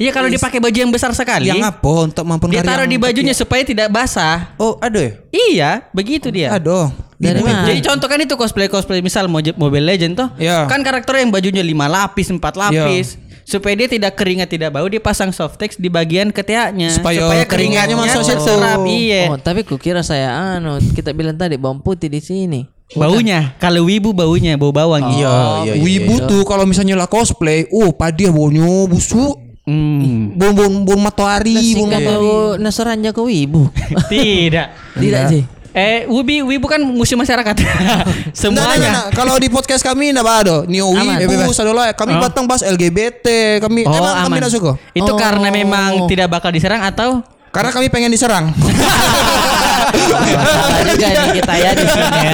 Iya 0.00 0.16
kalau 0.16 0.32
dipakai 0.32 0.64
baju 0.64 0.78
yang 0.80 0.88
besar 0.88 1.12
sekali, 1.12 1.52
Yang 1.52 1.60
apa 1.76 1.90
untuk 2.08 2.24
mampu 2.24 2.48
dia 2.48 2.64
taruh 2.64 2.88
di 2.88 2.96
bajunya 2.96 3.36
supaya 3.36 3.60
tidak 3.60 3.92
basah. 3.92 4.56
Oh, 4.56 4.80
ya? 4.80 5.20
Iya, 5.28 5.70
begitu 5.92 6.32
dia. 6.32 6.56
Aduh. 6.56 6.88
Dari 7.20 7.44
mana? 7.44 7.68
Jadi 7.68 7.84
contoh 7.84 8.08
kan 8.08 8.16
itu 8.16 8.32
cosplay 8.32 8.72
cosplay 8.72 9.04
misal 9.04 9.28
Mobile 9.28 9.84
Legend 9.84 10.16
toh, 10.16 10.28
Iya. 10.40 10.64
kan 10.64 10.80
karakter 10.80 11.20
yang 11.20 11.28
bajunya 11.28 11.60
lima 11.60 11.84
lapis, 11.84 12.32
empat 12.32 12.56
lapis. 12.56 13.20
Supaya 13.44 13.76
dia 13.76 13.92
tidak 13.92 14.16
keringat 14.16 14.48
tidak 14.48 14.72
bau, 14.72 14.86
dia 14.88 15.02
pasang 15.02 15.34
soft 15.36 15.58
text 15.58 15.76
di 15.76 15.90
bagian 15.90 16.32
ketiaknya 16.32 16.94
Supaya 16.94 17.44
keringatnya 17.44 17.98
masuk 17.98 18.24
situ. 18.24 18.40
terserap. 18.40 18.80
Iya. 18.88 19.28
Oh, 19.28 19.36
tapi 19.36 19.68
kukira 19.68 20.00
saya 20.00 20.56
anu 20.56 20.80
kita 20.96 21.12
bilang 21.12 21.36
tadi 21.36 21.60
bawang 21.60 21.82
putih 21.84 22.08
di 22.08 22.24
sini. 22.24 22.64
Baunya, 22.92 23.54
kalau 23.56 23.86
wibu 23.86 24.10
baunya 24.10 24.54
bau 24.54 24.70
bawang. 24.70 25.02
gitu. 25.08 25.22
Iya, 25.22 25.34
iya, 25.62 25.72
iya. 25.72 25.74
Wibu 25.78 26.14
tuh 26.26 26.42
kalau 26.42 26.64
misalnya 26.64 26.94
lah 26.94 27.06
cosplay, 27.06 27.70
oh 27.70 27.90
padia 27.90 28.28
baunya 28.28 28.66
busuk. 28.84 29.38
Hmm. 29.62 30.34
Bon 30.34 30.50
bon 30.50 30.72
bon 30.82 30.98
matahari, 30.98 31.54
bon 31.76 31.86
Singkat 31.86 32.00
matahari. 32.00 32.18
bau 32.18 32.34
Nasoranja 32.56 33.10
ke 33.12 33.22
wibu. 33.22 33.70
Tidak. 34.10 34.66
Tidak 34.96 35.22
sih. 35.28 35.44
Eh, 35.70 36.02
Wibi, 36.02 36.42
Wibu 36.42 36.66
kan 36.66 36.82
musuh 36.82 37.14
masyarakat. 37.14 37.54
Nah, 37.62 38.02
nah, 38.02 38.34
Semuanya. 38.34 38.90
nah, 38.90 39.04
Kalau 39.14 39.38
di 39.38 39.46
podcast 39.46 39.86
kami 39.86 40.10
enggak 40.10 40.26
ada. 40.42 40.56
Neo 40.66 40.90
Aman. 40.90 41.22
Wibu, 41.22 41.54
sadola. 41.54 41.94
Kami 41.94 42.18
batang 42.18 42.42
bahas 42.42 42.66
LGBT. 42.66 43.22
Kami 43.62 43.86
Oh, 43.86 43.94
emang 43.94 44.02
kami 44.18 44.26
aman. 44.26 44.38
enggak 44.42 44.50
suka. 44.50 44.72
Itu 44.90 45.06
Oh. 45.06 45.14
karena 45.14 45.46
memang 45.46 46.10
tidak 46.10 46.26
bakal 46.26 46.50
diserang 46.50 46.82
atau 46.82 47.22
Karena 47.54 47.70
kami 47.70 47.86
pengen 47.86 48.10
diserang. 48.10 48.50
Juga 50.90 51.06
nih 51.10 51.28
kita 51.34 51.54
ya 51.54 51.70
di 51.72 51.84
sini 51.84 52.18
ya. 52.18 52.32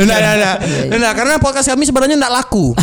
Nah, 0.00 0.18
nah, 0.18 0.34
nah. 0.34 0.54
Nah, 0.92 1.12
karena 1.12 1.34
podcast 1.36 1.66
kami 1.66 1.84
sebenarnya 1.84 2.16
enggak 2.16 2.34
laku. 2.34 2.72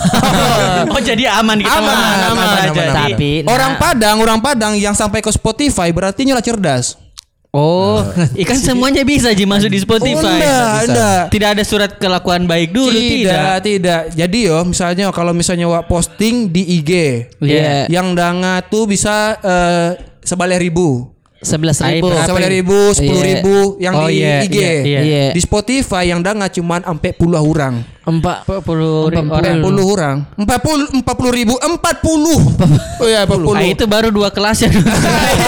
Oh 0.87 1.01
jadi 1.01 1.29
aman 1.31 1.59
kita 1.59 1.73
Aman, 1.73 1.89
mah. 1.89 1.97
aman, 1.99 2.15
aja. 2.15 2.29
aman, 2.31 2.47
aman. 2.71 2.95
Tapi 3.11 3.31
nah, 3.43 3.49
Orang 3.49 3.71
Padang, 3.77 4.17
orang 4.17 4.39
Padang 4.39 4.73
yang 4.73 4.93
sampai 4.93 5.19
ke 5.19 5.29
Spotify 5.29 5.89
berarti 5.89 6.23
nyala 6.23 6.39
cerdas. 6.39 6.95
Oh, 7.49 8.03
ikan 8.35 8.53
semuanya 8.55 9.01
bisa 9.01 9.31
Ji 9.31 9.47
masuk 9.47 9.67
di 9.67 9.79
Oh, 9.79 9.83
Spotify. 9.83 10.21
enggak, 10.37 10.67
enggak. 10.85 11.21
Tidak 11.31 11.49
ada 11.57 11.63
surat 11.63 11.91
kelakuan 11.95 12.45
baik 12.45 12.69
dulu 12.69 12.93
tidak, 12.93 13.23
tidak. 13.23 13.57
tidak. 13.63 14.01
Jadi 14.13 14.39
yo, 14.45 14.57
misalnya 14.61 15.05
kalau 15.09 15.31
misalnya 15.31 15.65
wak 15.65 15.87
posting 15.87 16.49
di 16.49 16.61
IG, 16.77 16.91
Iya. 17.41 17.89
yang 17.89 18.13
danga 18.13 18.61
tuh 18.61 18.85
bisa 18.85 19.37
eh, 19.37 19.89
sebelas 20.21 20.59
ribu. 20.59 21.16
Sebelas 21.41 21.77
ribu. 21.81 22.09
Sebelas 22.09 22.49
ribu, 22.49 22.79
sepuluh 22.93 23.21
Iya. 23.21 23.29
ribu 23.35 23.55
yang 23.77 23.93
Oh, 23.93 24.07
di 24.09 24.21
iya, 24.21 24.35
IG. 24.43 24.55
iya, 24.57 24.71
iya. 24.81 24.99
Iya. 25.01 25.25
Di 25.33 25.41
Spotify 25.41 26.09
yang 26.09 26.21
danga 26.21 26.47
cuman 26.49 26.81
sampai 26.85 27.11
puluh 27.13 27.37
orang. 27.37 27.96
Empat. 28.07 28.47
40 28.47 28.63
Empat 28.63 28.63
orang. 28.63 29.27
Empat 29.27 29.59
puluh 29.59 29.83
orang. 29.91 30.15
Empat 30.39 30.59
puluh, 30.63 30.85
empat 30.95 31.15
puluh 31.19 31.33
ribu, 31.35 31.53
empat 31.59 31.95
puluh. 31.99 32.39
Oh 33.03 33.07
iya, 33.07 33.27
empat 33.27 33.35
puluh. 33.35 33.59
Ah, 33.59 33.67
itu 33.67 33.83
baru 33.83 34.07
dua 34.15 34.31
kelas 34.31 34.63
ya. 34.63 34.71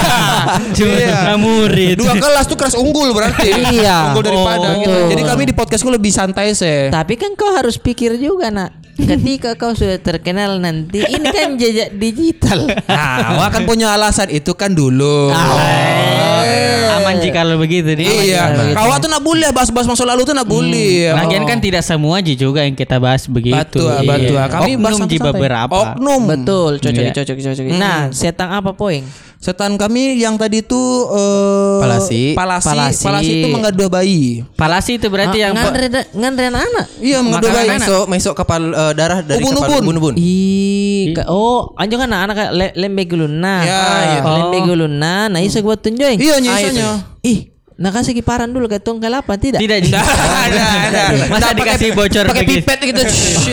Cuma 0.76 0.92
Iya. 0.92 1.40
murid. 1.40 1.96
Dua 1.96 2.20
kelas 2.20 2.52
tuh 2.52 2.60
kelas 2.60 2.76
unggul 2.76 3.16
berarti. 3.16 3.48
Iya. 3.80 4.12
Unggul 4.12 4.24
daripada 4.28 4.68
Oh, 4.76 4.82
gitu. 4.84 4.92
Jadi 5.08 5.22
kami 5.24 5.44
di 5.48 5.54
podcastku 5.56 5.88
lebih 5.88 6.12
santai 6.12 6.52
sih. 6.52 6.92
Tapi 6.92 7.16
kan 7.16 7.32
kau 7.40 7.48
harus 7.56 7.80
pikir 7.80 8.20
juga 8.20 8.52
nak. 8.52 8.76
Ketika 9.00 9.56
kau 9.56 9.72
sudah 9.72 9.96
terkenal 9.96 10.60
nanti, 10.60 11.00
ini 11.00 11.28
kan 11.32 11.56
jejak 11.56 11.96
digital. 11.96 12.68
Nah, 12.84 13.40
awak 13.40 13.56
kan 13.56 13.64
punya 13.64 13.96
alasan 13.96 14.28
itu 14.28 14.52
kan 14.52 14.76
dulu. 14.76 15.32
aman 15.32 16.69
aman 17.10 17.16
Ji 17.20 17.30
kalau 17.30 17.56
begitu 17.58 17.90
nih. 17.92 18.06
Iya. 18.06 18.44
Kawak 18.72 18.98
tuh 19.00 19.10
nak 19.10 19.20
boleh 19.20 19.50
bahas-bahas 19.50 19.86
masa 19.86 20.04
lalu 20.04 20.22
tuh 20.24 20.34
nak 20.34 20.46
boleh. 20.46 21.10
Lagian 21.12 21.42
Oh. 21.42 21.48
kan 21.48 21.58
tidak 21.58 21.82
semua 21.82 22.22
Ji 22.22 22.34
juga 22.34 22.62
yang 22.62 22.74
kita 22.74 22.98
bahas 22.98 23.26
begitu. 23.26 23.58
Betul, 23.58 23.90
Iya. 23.90 24.08
betul. 24.08 24.38
Kami 24.38 24.72
bahas 24.76 24.96
Oknum 24.96 25.08
Ji 25.08 25.18
santai-santai. 25.18 25.34
beberapa. 25.34 25.76
Oknum. 25.76 26.22
Betul, 26.28 26.72
cocok 26.78 27.02
Iya. 27.02 27.12
cocok 27.12 27.36
cocok. 27.42 27.66
Nah, 27.74 28.00
setan 28.12 28.50
apa 28.50 28.72
poin? 28.72 29.02
Setan 29.40 29.80
kami 29.80 30.20
yang 30.20 30.36
tadi 30.36 30.60
tuh 30.60 31.08
eh 31.10 31.80
Palasi. 31.80 32.22
Palasi. 32.36 32.68
Palasi. 32.68 33.04
Palasi 33.08 33.32
itu 33.40 33.48
mengaduh 33.48 33.88
bayi. 33.88 34.44
Palasi 34.60 35.00
itu 35.00 35.08
berarti 35.08 35.40
yang 35.40 35.56
ngandre 35.56 35.88
ngandre 36.12 36.52
anak. 36.52 36.86
Iya, 37.00 37.24
Makanan 37.24 37.48
bayi. 37.48 37.70
anak. 37.72 37.80
Masuk 37.80 38.04
masuk 38.12 38.34
kapal 38.36 38.62
eh, 38.68 38.94
darah 39.00 39.24
dari 39.24 39.40
Ubun-ubun. 39.40 39.64
kapal 39.64 39.80
ubun-ubun. 39.80 40.14
Ih, 40.20 41.16
oh, 41.32 41.72
anjong 41.80 42.04
anak 42.04 42.20
anak 42.28 42.36
le, 42.52 42.68
lembe 42.76 43.08
guluna. 43.08 43.56
Ya, 43.64 43.80
iya. 44.12 44.20
Lembe 44.28 44.60
guluna. 44.60 45.32
Nah, 45.32 45.40
iso 45.40 45.64
gua 45.64 45.80
tunjukin. 45.80 46.20
Iya, 46.20 46.44
nyisanya. 46.44 47.00
Ih, 47.24 47.56
nak 47.80 47.96
kasih 47.96 48.12
kiparan 48.12 48.52
dulu 48.52 48.68
ke 48.68 48.84
tongkel 48.84 49.16
apa 49.16 49.40
tidak? 49.40 49.64
tidak 49.64 49.88
Ji. 49.88 49.96
ada, 50.52 50.64
ada. 50.92 51.04
Masa 51.32 51.56
dikasih 51.56 51.96
bocor 51.96 52.28
Pakai 52.28 52.44
pipet 52.44 52.80
gitu. 52.84 53.02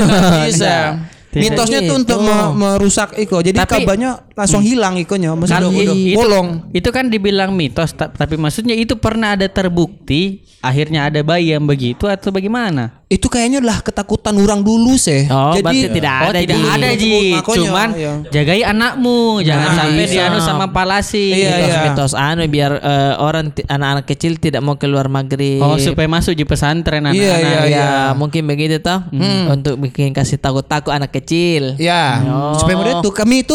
Bisa. 0.50 0.98
Tidak. 1.30 1.42
Mitosnya 1.46 1.78
tuh 1.86 1.94
untuk 1.94 2.18
me- 2.26 2.50
merusak 2.58 3.14
iko. 3.14 3.38
Jadi 3.38 3.54
kabanya 3.62 4.25
langsung 4.36 4.60
hilang 4.60 5.00
ikonya. 5.00 5.32
Maksudnya 5.32 5.64
udah, 5.64 5.72
udah 5.72 5.96
itu, 5.96 6.14
bolong. 6.14 6.48
itu 6.70 6.88
kan 6.92 7.08
dibilang 7.08 7.56
mitos, 7.56 7.96
ta- 7.96 8.12
tapi 8.12 8.36
maksudnya 8.36 8.76
itu 8.76 8.94
pernah 9.00 9.32
ada 9.32 9.48
terbukti 9.48 10.44
akhirnya 10.60 11.06
ada 11.06 11.22
bayi 11.22 11.54
yang 11.54 11.62
begitu 11.62 12.04
atau 12.04 12.34
bagaimana? 12.34 13.06
Itu 13.06 13.30
kayaknya 13.30 13.62
lah 13.62 13.86
ketakutan 13.86 14.34
orang 14.34 14.66
dulu 14.66 14.98
sih. 14.98 15.30
Oh, 15.30 15.54
Jadi 15.54 15.94
tidak 15.94 16.10
oh, 16.26 16.30
ada 16.34 16.38
tidak 16.42 16.58
Ji. 16.58 16.66
ada 16.66 16.88
Ji, 16.98 17.16
cuman 17.38 17.88
iya. 17.94 18.12
jagai 18.34 18.66
anakmu, 18.66 19.46
jangan 19.46 19.68
Nah, 19.70 19.76
sampai 19.78 20.02
bisa. 20.02 20.10
dianu 20.10 20.38
sama 20.42 20.66
palasi. 20.74 21.26
Iya, 21.30 21.38
iya. 21.38 21.54
Mitos-mitos 21.54 22.12
anu 22.18 22.42
biar 22.50 22.82
eh, 22.82 23.14
orang 23.22 23.54
anak-anak 23.62 24.10
kecil 24.10 24.42
tidak 24.42 24.58
mau 24.58 24.74
keluar 24.74 25.06
maghrib. 25.06 25.62
Oh, 25.62 25.78
supaya 25.78 26.10
masuk 26.10 26.34
di 26.34 26.42
pesantren 26.42 27.06
anak-anak. 27.06 27.14
Iya, 27.14 27.36
iya, 27.38 27.60
ya, 27.62 27.62
iya. 27.70 27.88
mungkin 28.18 28.42
begitu 28.42 28.82
toh. 28.82 29.06
Untuk 29.54 29.78
bikin 29.78 30.10
kasih 30.10 30.42
takut-takut 30.42 30.90
anak 30.90 31.14
kecil. 31.14 31.78
Ya, 31.78 32.18
Oh. 32.26 32.58
supaya 32.58 32.74
mudah 32.74 32.94
itu 32.98 33.10
kami 33.14 33.46
itu 33.46 33.54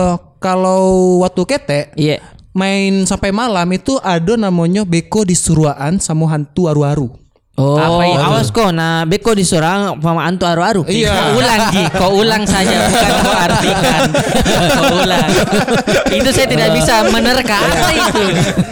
eh, 0.00 0.14
kalau 0.38 0.82
waktu 1.20 1.42
kete 1.46 1.80
Iya. 1.94 2.16
main 2.50 3.04
sampai 3.04 3.30
malam 3.30 3.68
itu 3.70 4.00
ada 4.00 4.34
namanya 4.34 4.82
beko 4.82 5.22
di 5.22 5.34
suruhan 5.34 5.96
sama 5.96 6.26
hantu 6.26 6.66
aru-aru. 6.66 7.08
Oh, 7.54 7.76
Apa 7.76 8.02
itu? 8.08 8.16
awas 8.16 8.48
kok. 8.48 8.72
Nah, 8.72 9.04
beko 9.04 9.36
diserang 9.36 10.00
sama 10.00 10.24
antu 10.24 10.48
aru-aru. 10.48 10.80
Iya. 10.88 11.12
Kau 11.12 11.28
ulang 11.36 11.60
Ji, 11.68 11.82
kau 11.92 12.10
ulang 12.16 12.42
saja 12.44 12.72
bukan 12.88 13.12
kau 13.20 13.34
artikan. 13.36 14.00
Kau 14.70 14.84
ulang. 14.96 15.28
itu 16.10 16.28
saya 16.30 16.46
tidak 16.48 16.72
bisa 16.72 17.04
menerka 17.06 17.60
apa 17.60 17.88
itu. 17.92 18.22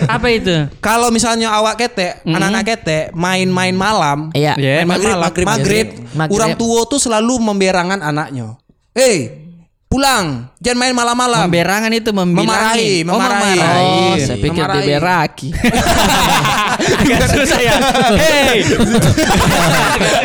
Apa 0.08 0.26
itu? 0.30 0.54
Kalau 0.80 1.12
misalnya 1.12 1.52
awak 1.52 1.76
kete, 1.78 2.25
anak-anak 2.25 2.64
kete 2.66 2.99
main-main 3.12 3.76
malam, 3.76 4.32
Iya. 4.32 4.56
Iya. 4.56 4.73
main 4.80 4.88
malam, 4.88 5.20
Maghrib, 5.20 5.44
maghrib, 5.44 5.47
maghrib. 5.47 5.87
Maghrib. 6.16 6.32
orang 6.32 6.52
tua 6.56 6.80
tuh 6.88 6.97
selalu 6.97 7.35
memberangan 7.38 8.00
anaknya. 8.00 8.56
Hei, 8.97 9.47
pulang, 9.88 10.52
jangan 10.61 10.78
main 10.78 10.95
malam-malam. 10.95 11.49
Memberangan 11.49 11.90
itu 11.90 12.12
Memarahi, 12.12 12.28
membilangi. 12.28 12.92
memarahi. 13.02 13.57
Oh, 13.57 13.64
Oh, 13.64 13.73
memarahi. 14.12 14.21
saya 14.21 14.37
pikir 14.37 14.62
Memarahi. 14.62 14.85
dia 14.85 14.99
beraki. 15.00 15.49
Agak 16.78 17.28
susah 17.35 17.61
ya. 17.61 17.75
Hey. 18.14 18.58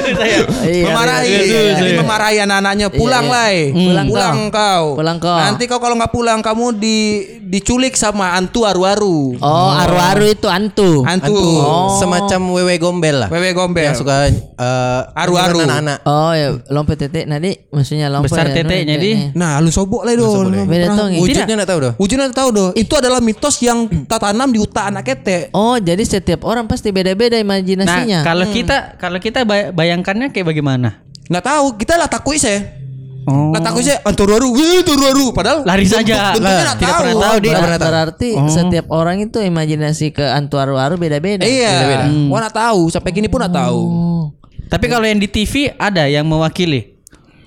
Susah 0.03 0.27
ya. 0.27 0.39
Iya, 0.63 0.83
memarahi, 0.89 1.27
iya, 1.27 1.41
iya, 1.41 1.71
jadi 1.81 1.91
iya. 1.91 1.99
memarahi 1.99 2.37
anak-anaknya. 2.45 2.87
Pulang 2.93 3.25
iya. 3.25 3.33
lah, 3.33 3.49
Pulang 3.73 4.07
pulang 4.07 4.37
kau. 4.53 4.85
Pulang 4.97 5.17
kau. 5.17 5.37
Nanti 5.37 5.63
kau 5.65 5.79
kalau 5.81 5.95
nggak 5.97 6.13
pulang, 6.13 6.39
kamu 6.45 6.65
di 6.77 6.97
diculik 7.41 7.93
sama 7.97 8.37
antu 8.37 8.65
aru-aru. 8.65 9.37
Oh, 9.37 9.71
aru-aru 9.73 10.25
itu 10.29 10.47
antu. 10.49 11.01
Antu. 11.05 11.33
Oh. 11.33 11.97
Semacam 11.97 12.41
wewe 12.53 12.77
gombel 12.77 13.25
lah. 13.25 13.29
Wewe 13.29 13.53
gombel. 13.53 13.89
Yang 13.89 14.05
suka 14.05 14.29
eh, 14.29 15.01
Aru-aru. 15.17 15.65
anak-anak. 15.65 15.97
Oh 16.05 16.33
ya, 16.33 16.57
lompet 16.69 16.97
tetek 17.05 17.25
nadi 17.29 17.53
maksudnya 17.69 18.09
lompet 18.09 18.29
Besar 18.33 18.49
ya, 18.49 18.61
teteknya, 18.61 18.95
nu- 18.97 19.03
Di. 19.03 19.11
eh. 19.11 19.17
Nah, 19.37 19.61
lu 19.61 19.69
sobok 19.69 20.05
lah 20.05 20.13
dong. 20.17 20.49
Beda 20.69 20.93
tong, 20.93 21.09
ya. 21.13 21.19
Wujudnya 21.21 21.55
enggak 21.57 21.69
tahu 21.69 21.79
doh. 21.81 21.93
Wujudnya 21.97 22.27
tahu 22.29 22.49
doh. 22.53 22.69
Itu 22.73 22.93
adalah 22.97 23.19
mitos 23.19 23.57
yang 23.61 23.85
tertanam 24.05 24.49
di 24.49 24.59
utak 24.61 24.89
anak 24.89 25.03
kete. 25.05 25.53
Oh, 25.53 25.77
jadi 25.77 26.01
setiap 26.05 26.42
orang 26.43 26.67
pasti 26.67 26.91
beda-beda 26.91 27.35
Nah, 27.35 27.43
imajinasinya. 27.43 28.19
kalau 28.21 28.45
kita 28.47 28.95
kalau 28.95 29.17
kita 29.17 29.43
bay- 29.43 29.71
bayangkannya 29.71 30.29
kayak 30.29 30.47
bagaimana? 30.47 31.01
Nggak 31.27 31.43
tahu, 31.43 31.65
kita 31.79 31.95
lah 31.95 32.07
takut 32.07 32.35
sih. 32.35 32.83
Oh. 33.23 33.55
Lah 33.55 33.63
takut 33.63 33.79
sih 33.81 33.95
antu 33.95 34.27
aru, 34.27 34.51
wih. 34.51 34.83
Padahal 35.31 35.63
Lari 35.63 35.87
saja. 35.87 36.35
Lah, 36.35 36.75
tidak 36.75 36.75
tahu. 36.77 36.99
pernah 36.99 37.15
tahu 37.15 37.37
dia. 37.39 37.55
Ber- 37.55 37.79
berarti 37.79 38.29
setiap 38.51 38.85
orang 38.91 39.23
itu 39.23 39.39
imajinasi 39.39 40.11
ke 40.11 40.25
antu 40.27 40.59
aru-aru 40.59 40.99
beda-beda. 40.99 41.47
Iya, 41.47 42.03
gua 42.27 42.43
nggak 42.43 42.55
tahu. 42.55 42.91
Sampai 42.91 43.15
kini 43.15 43.31
pun 43.31 43.39
nggak 43.39 43.55
tahu. 43.55 43.81
Oh. 43.81 44.23
Tapi 44.67 44.85
kalau 44.89 45.07
yang 45.07 45.17
di 45.17 45.31
TV 45.31 45.71
ada 45.71 46.03
yang 46.05 46.27
mewakili. 46.27 46.92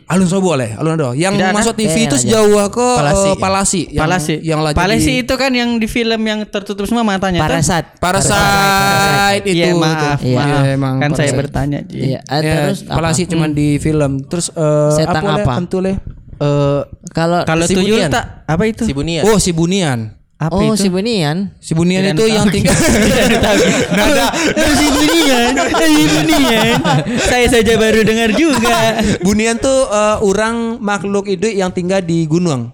Alun 0.06 0.22
sobo 0.24 0.48
boleh, 0.48 0.70
alun 0.72 0.94
ada. 0.94 1.10
Yang 1.12 1.34
Tidak 1.34 1.50
ada? 1.50 1.56
masuk 1.56 1.74
TV 1.74 1.90
Eh, 1.92 2.04
itu 2.04 2.14
aja. 2.14 2.22
sejauh 2.22 2.54
ke 2.70 2.88
Palasi. 2.94 3.26
eh, 3.26 3.34
Palasi. 3.36 3.82
Yang, 3.88 3.98
Palasi. 3.98 4.34
Yang 4.40 4.60
lagi 4.62 4.76
Palasi 4.76 5.10
di- 5.10 5.20
itu 5.20 5.34
kan 5.34 5.50
yang 5.50 5.70
di 5.74 5.86
film 5.86 6.20
yang 6.22 6.40
tertutup 6.44 6.86
semua 6.86 7.02
matanya. 7.02 7.42
kan? 7.42 7.50
Parasat. 7.50 7.84
Parasite 7.98 9.44
itu. 9.44 9.58
Iya, 9.58 9.74
maaf, 9.74 10.18
Iya. 10.20 10.36
maaf. 10.36 10.46
Iya, 10.62 10.72
emang 10.72 10.94
kan 10.96 11.10
saya 11.12 11.32
bertanya. 11.32 11.78
Ji. 11.82 11.98
Iya, 12.08 12.20
Ya, 12.22 12.38
terus 12.62 12.78
apa? 12.80 12.88
Hmm. 12.88 12.96
Palasi 12.96 13.22
cuman 13.26 13.50
di 13.50 13.68
film. 13.76 14.12
Terus 14.22 14.46
eh, 14.48 14.90
Setan 14.94 15.18
apa? 15.18 15.28
le? 15.28 15.42
apa? 15.42 15.52
Hantu 15.52 15.78
le? 15.80 15.92
Eh, 16.36 16.80
Kalau 17.08 17.40
Kalau 17.42 17.64
Si 17.64 17.74
tuyul 17.74 18.06
tak 18.06 18.44
apa 18.44 18.62
itu? 18.62 18.84
si 18.84 18.92
Bunia. 18.92 19.24
Oh, 19.24 19.38
si 19.38 19.50
Bunian. 19.50 20.15
Apa 20.36 20.52
Oh, 20.52 20.76
itu? 20.76 20.84
si 20.84 20.88
Bunian. 20.92 21.48
Si 21.58 21.72
Bunian 21.72 22.04
Tidak 22.04 22.12
itu 22.12 22.24
tahu. 22.24 22.36
yang 22.36 22.46
tinggal 22.52 22.76
Nada. 23.96 24.26
Si 24.52 24.86
Bunian, 24.86 25.52
si 25.72 26.04
Bunian. 26.12 26.76
Saya 27.24 27.46
saja 27.48 27.72
baru 27.74 28.04
dengar 28.04 28.36
juga. 28.36 29.00
Bunian 29.26 29.56
tuh 29.56 29.88
eh, 29.88 30.16
orang 30.20 30.76
makhluk 30.76 31.24
hidup 31.24 31.48
yang 31.48 31.72
tinggal 31.72 32.04
di 32.04 32.28
gunung. 32.28 32.68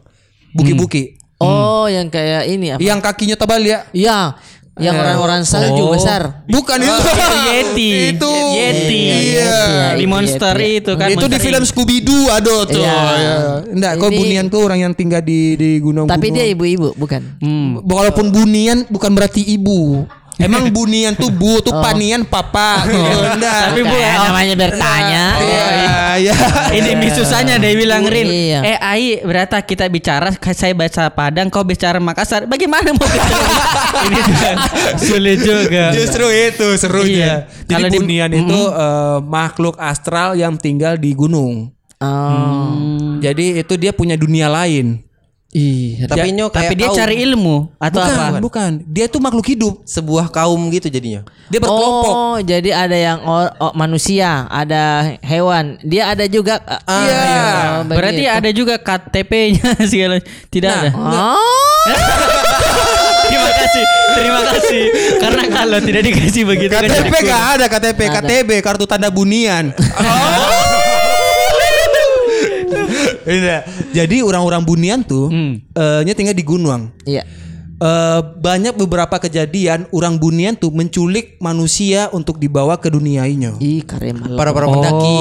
Buki-buki. 0.52 1.23
Oh, 1.38 1.87
yang 1.87 2.07
kayak 2.07 2.47
ini 2.47 2.71
apa? 2.71 2.78
Yang 2.78 2.99
kakinya 3.02 3.35
tebal 3.35 3.62
ya. 3.62 3.87
Iya, 3.90 4.35
yang 4.81 4.97
orang-orang 4.97 5.45
salju 5.45 5.85
Oh. 5.85 5.93
besar. 5.93 6.45
Bukan 6.49 6.81
itu. 6.81 6.97
Yeti. 7.45 7.91
itu. 8.17 8.33
Yeti. 8.57 9.05
Iya. 9.37 9.93
Di 10.00 10.07
monster 10.09 10.57
itu 10.57 10.93
kan. 10.97 11.12
itu 11.12 11.26
di 11.29 11.37
film. 11.37 11.61
Scooby 11.61 12.00
Doo 12.00 12.33
ada 12.33 12.64
tuh. 12.64 12.81
Iya. 12.81 13.00
Ya. 13.21 13.37
Enggak, 13.69 13.93
kok 14.00 14.11
Bunian 14.17 14.47
tuh 14.49 14.61
orang 14.64 14.81
yang 14.88 14.93
tinggal 14.97 15.21
di 15.21 15.61
di 15.61 15.76
gunung. 15.76 16.09
Tapi 16.09 16.33
dia 16.33 16.49
ibu-ibu, 16.49 16.97
bukan? 16.97 17.21
Hmm. 17.45 17.85
walaupun 17.85 18.33
Bunian 18.33 18.88
bukan 18.88 19.12
berarti 19.12 19.45
ibu. 19.45 20.09
Emang 20.41 20.73
Bunian 20.73 21.12
tuh 21.12 21.29
bu 21.29 21.61
tuh 21.61 21.77
panian 21.77 22.25
papa. 22.25 22.89
Enggak. 23.37 23.61
Tapi 23.69 23.81
bu, 23.85 23.93
oh, 23.93 24.25
namanya 24.33 24.55
bertanya. 24.57 25.25
Iya, 25.37 25.67
iya. 26.19 26.35
Ini 26.73 26.91
misusanya 26.97 27.61
dia 27.61 27.73
bilang 27.77 28.09
Rin. 28.09 28.27
Iya. 28.27 28.61
Eh 28.65 28.79
Ai, 28.81 29.21
berarti 29.21 29.61
kita 29.61 29.85
bicara 29.93 30.33
saya 30.57 30.73
baca 30.73 31.12
Padang, 31.12 31.53
kau 31.53 31.62
bicara 31.62 32.01
Makassar. 32.01 32.49
Bagaimana 32.49 32.97
mau 32.97 33.05
bicara? 33.05 33.45
Ini 34.09 34.21
juga 34.25 34.51
sulit 34.99 35.39
juga. 35.45 35.85
Justru 35.95 36.27
itu 36.33 36.69
serunya. 36.81 37.12
Iya. 37.12 37.37
Jadi 37.69 37.73
Kalau 37.77 37.89
di- 37.93 37.99
Bunian 38.01 38.31
itu 38.33 38.61
eh, 38.73 39.19
makhluk 39.23 39.77
astral 39.79 40.35
yang 40.35 40.57
tinggal 40.57 40.97
di 40.97 41.12
gunung. 41.12 41.71
Oh. 42.03 42.75
Jadi 43.23 43.62
itu 43.62 43.75
dia 43.79 43.95
punya 43.95 44.19
dunia 44.19 44.51
lain. 44.51 44.99
Ih, 45.52 46.09
Tapi 46.09 46.32
nyo 46.32 46.49
kayak 46.49 46.64
Tapi 46.64 46.75
dia 46.75 46.88
kaum. 46.88 46.97
cari 46.97 47.14
ilmu 47.23 47.56
atau 47.76 48.00
bukan, 48.00 48.16
apa? 48.16 48.38
bukan. 48.40 48.71
Dia 48.88 49.04
tuh 49.04 49.21
makhluk 49.21 49.44
hidup. 49.47 49.85
sebuah 49.85 50.32
kaum 50.32 50.56
gitu 50.71 50.88
jadinya. 50.88 51.28
Dia 51.47 51.61
berkelompok. 51.61 52.09
Oh, 52.11 52.37
jadi 52.40 52.73
ada 52.73 52.97
yang 52.97 53.21
or- 53.21 53.52
oh, 53.59 53.73
manusia, 53.75 54.49
ada 54.49 55.12
hewan. 55.21 55.76
Dia 55.82 56.09
ada 56.09 56.25
juga 56.25 56.56
Iya. 56.88 57.21
uh, 57.28 57.85
oh, 57.85 57.92
Berarti 57.92 58.25
begitu. 58.25 58.32
ada 58.32 58.50
juga 58.50 58.75
KTP-nya 58.78 59.68
segala. 59.92 60.25
Tidak 60.49 60.66
Nah, 60.66 60.80
ada. 60.80 60.90
Oh. 60.97 61.85
Terima 63.23 63.50
kasih. 63.50 63.85
Terima 64.14 64.40
kasih. 64.47 64.82
Karena 65.18 65.44
kalau 65.49 65.78
tidak 65.80 66.02
dikasih 66.02 66.42
begitu 66.44 66.71
kan 66.71 66.80
KTP 66.82 67.12
kurang. 67.12 67.28
gak 67.28 67.42
ada 67.52 67.66
KTP, 67.68 68.00
KTB 68.11 68.50
kartu 68.61 68.85
tanda 68.85 69.09
bunian. 69.09 69.68
Iya. 69.76 70.49
Jadi 73.93 74.17
orang-orang 74.23 74.62
bunian 74.62 75.00
tuh 75.07 75.31
Hmm. 75.31 75.61
nya 76.05 76.12
tinggal 76.14 76.35
di 76.35 76.45
gunung. 76.45 76.91
Iya. 77.07 77.23
Eh, 77.83 78.21
banyak 78.38 78.79
beberapa 78.79 79.19
kejadian 79.19 79.91
orang 79.91 80.14
bunian 80.14 80.55
tuh 80.55 80.71
menculik 80.71 81.35
manusia 81.43 82.07
untuk 82.14 82.38
dibawa 82.38 82.79
ke 82.79 82.87
dunianya. 82.87 83.59
Ih, 83.59 83.83
keren 83.83 84.23
malah. 84.23 84.38
Para 84.38 84.50
para 84.55 84.67
pendaki. 84.71 85.19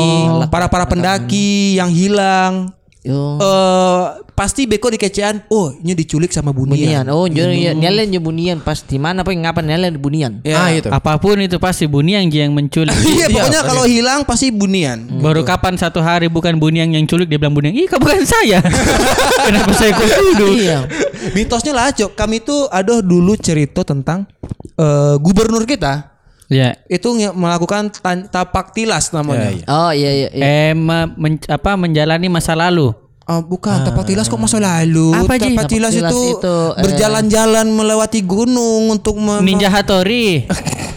Para 0.54 0.68
para 0.70 0.86
pendaki 0.86 1.82
yang 1.82 1.90
hilang. 1.90 2.70
Yo. 3.02 3.42
Eh 3.42 4.06
pasti 4.38 4.70
beko 4.70 4.94
dikecean. 4.94 5.50
Oh, 5.50 5.74
ini 5.74 5.98
diculik 5.98 6.30
sama 6.30 6.54
bunian. 6.54 6.78
Bunian. 6.78 7.06
Oh, 7.10 7.26
jadi 7.26 7.74
nyalen 7.74 8.14
je 8.14 8.22
bunian 8.22 8.58
pasti 8.62 9.02
mana 9.02 9.26
apa 9.26 9.34
ngapa 9.34 9.66
nyalen 9.66 9.98
bunian. 9.98 10.38
Ya. 10.46 10.62
Ah 10.62 10.70
itu. 10.70 10.90
Apa 10.94 11.18
pun 11.18 11.42
itu 11.42 11.58
pasti 11.58 11.90
Buniang 11.90 12.30
yang 12.30 12.54
menculik. 12.54 12.94
Iya, 13.12 13.28
pokoknya 13.28 13.62
kalau 13.66 13.86
hilang 13.90 14.22
pasti 14.24 14.54
bunian. 14.54 15.20
Baru 15.20 15.42
kapan 15.42 15.76
satu 15.76 16.00
hari 16.00 16.30
bukan 16.30 16.58
Buniang 16.62 16.94
yang 16.94 17.06
culik 17.10 17.28
dia 17.28 17.42
bilang 17.42 17.58
Buniang, 17.58 17.74
"Ih, 17.76 17.90
bukan 17.90 18.24
saya." 18.24 18.62
Kenapa 19.50 19.74
saya 19.74 19.92
kau 19.98 20.06
tuduh? 20.06 20.54
Iya. 20.54 20.86
Mitosnya 21.34 21.74
lah, 21.74 21.90
Cok. 21.94 22.14
Kami 22.14 22.42
tuh 22.42 22.70
ada 22.70 23.02
dulu 23.02 23.34
cerita 23.38 23.82
tentang 23.82 24.30
eh, 24.78 25.16
gubernur 25.18 25.66
kita 25.66 26.11
Ya. 26.52 26.76
itu 26.86 27.08
nge- 27.08 27.32
melakukan 27.32 27.88
tan- 27.96 28.28
tapak 28.28 28.76
tilas 28.76 29.10
namanya. 29.10 29.56
Oh 29.66 29.90
iya 29.90 30.12
iya. 30.12 30.30
iya. 30.30 30.44
Eh 30.44 30.72
me- 30.74 31.08
men- 31.16 31.48
apa 31.48 31.74
menjalani 31.74 32.28
masa 32.28 32.52
lalu. 32.52 32.92
Oh, 33.24 33.40
bukan 33.40 33.80
tapak 33.82 34.04
tilas 34.04 34.28
kok 34.28 34.36
masa 34.36 34.60
lalu. 34.60 35.16
Apa, 35.16 35.40
Ji? 35.40 35.48
tapak 35.48 35.66
tilas 35.66 35.94
Tapak 35.94 36.04
itu, 36.04 36.20
tilas 36.20 36.36
itu, 36.36 36.58
eh, 36.68 36.84
berjalan-jalan 36.84 37.66
melewati 37.66 38.20
gunung 38.22 38.92
untuk 38.92 39.16
Ninja 39.40 39.72
Hattori. 39.72 40.44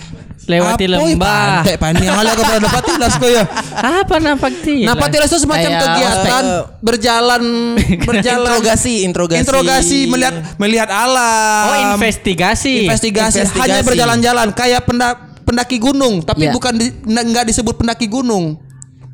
Lewati 0.45 0.85
Apa, 0.85 1.01
oi, 1.01 1.17
lembah. 1.17 1.65
Pantai 1.65 1.77
pani 1.79 2.05
yang 2.05 2.21
ada 2.21 2.33
kepada 2.35 2.59
tapak 2.61 2.83
tilas 2.85 3.13
kok 3.17 3.31
ya. 3.31 3.45
Apa 3.73 4.15
napak 4.21 4.53
tilas? 4.61 4.89
Napak 4.91 5.09
tilas 5.09 5.29
itu 5.31 5.41
semacam 5.41 5.71
Kayak 5.71 5.81
kegiatan 5.81 6.45
berjalan 6.83 7.43
berjalan 8.09 8.45
Interogasi, 8.53 8.95
interogasi. 9.05 9.41
interogasi 9.41 9.99
melihat 10.05 10.35
melihat 10.59 10.89
alam. 10.91 11.65
Oh, 11.65 11.77
investigasi. 11.97 12.85
investigasi, 12.85 13.41
Investigasi. 13.41 13.57
hanya 13.57 13.81
berjalan-jalan 13.81 14.49
kayak 14.53 14.85
penda- 14.85 15.33
pendaki 15.55 15.79
gunung 15.79 16.21
tapi 16.21 16.45
Iya. 16.45 16.53
bukan 16.53 16.75
di, 16.75 16.91
nggak 17.05 17.47
disebut 17.47 17.75
pendaki 17.77 18.05
gunung. 18.05 18.59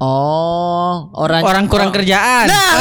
Oh, 0.00 1.12
orang 1.12 1.44
Orang 1.44 1.64
kurang 1.68 1.92
kerjaan. 1.92 2.48
Nah, 2.48 2.72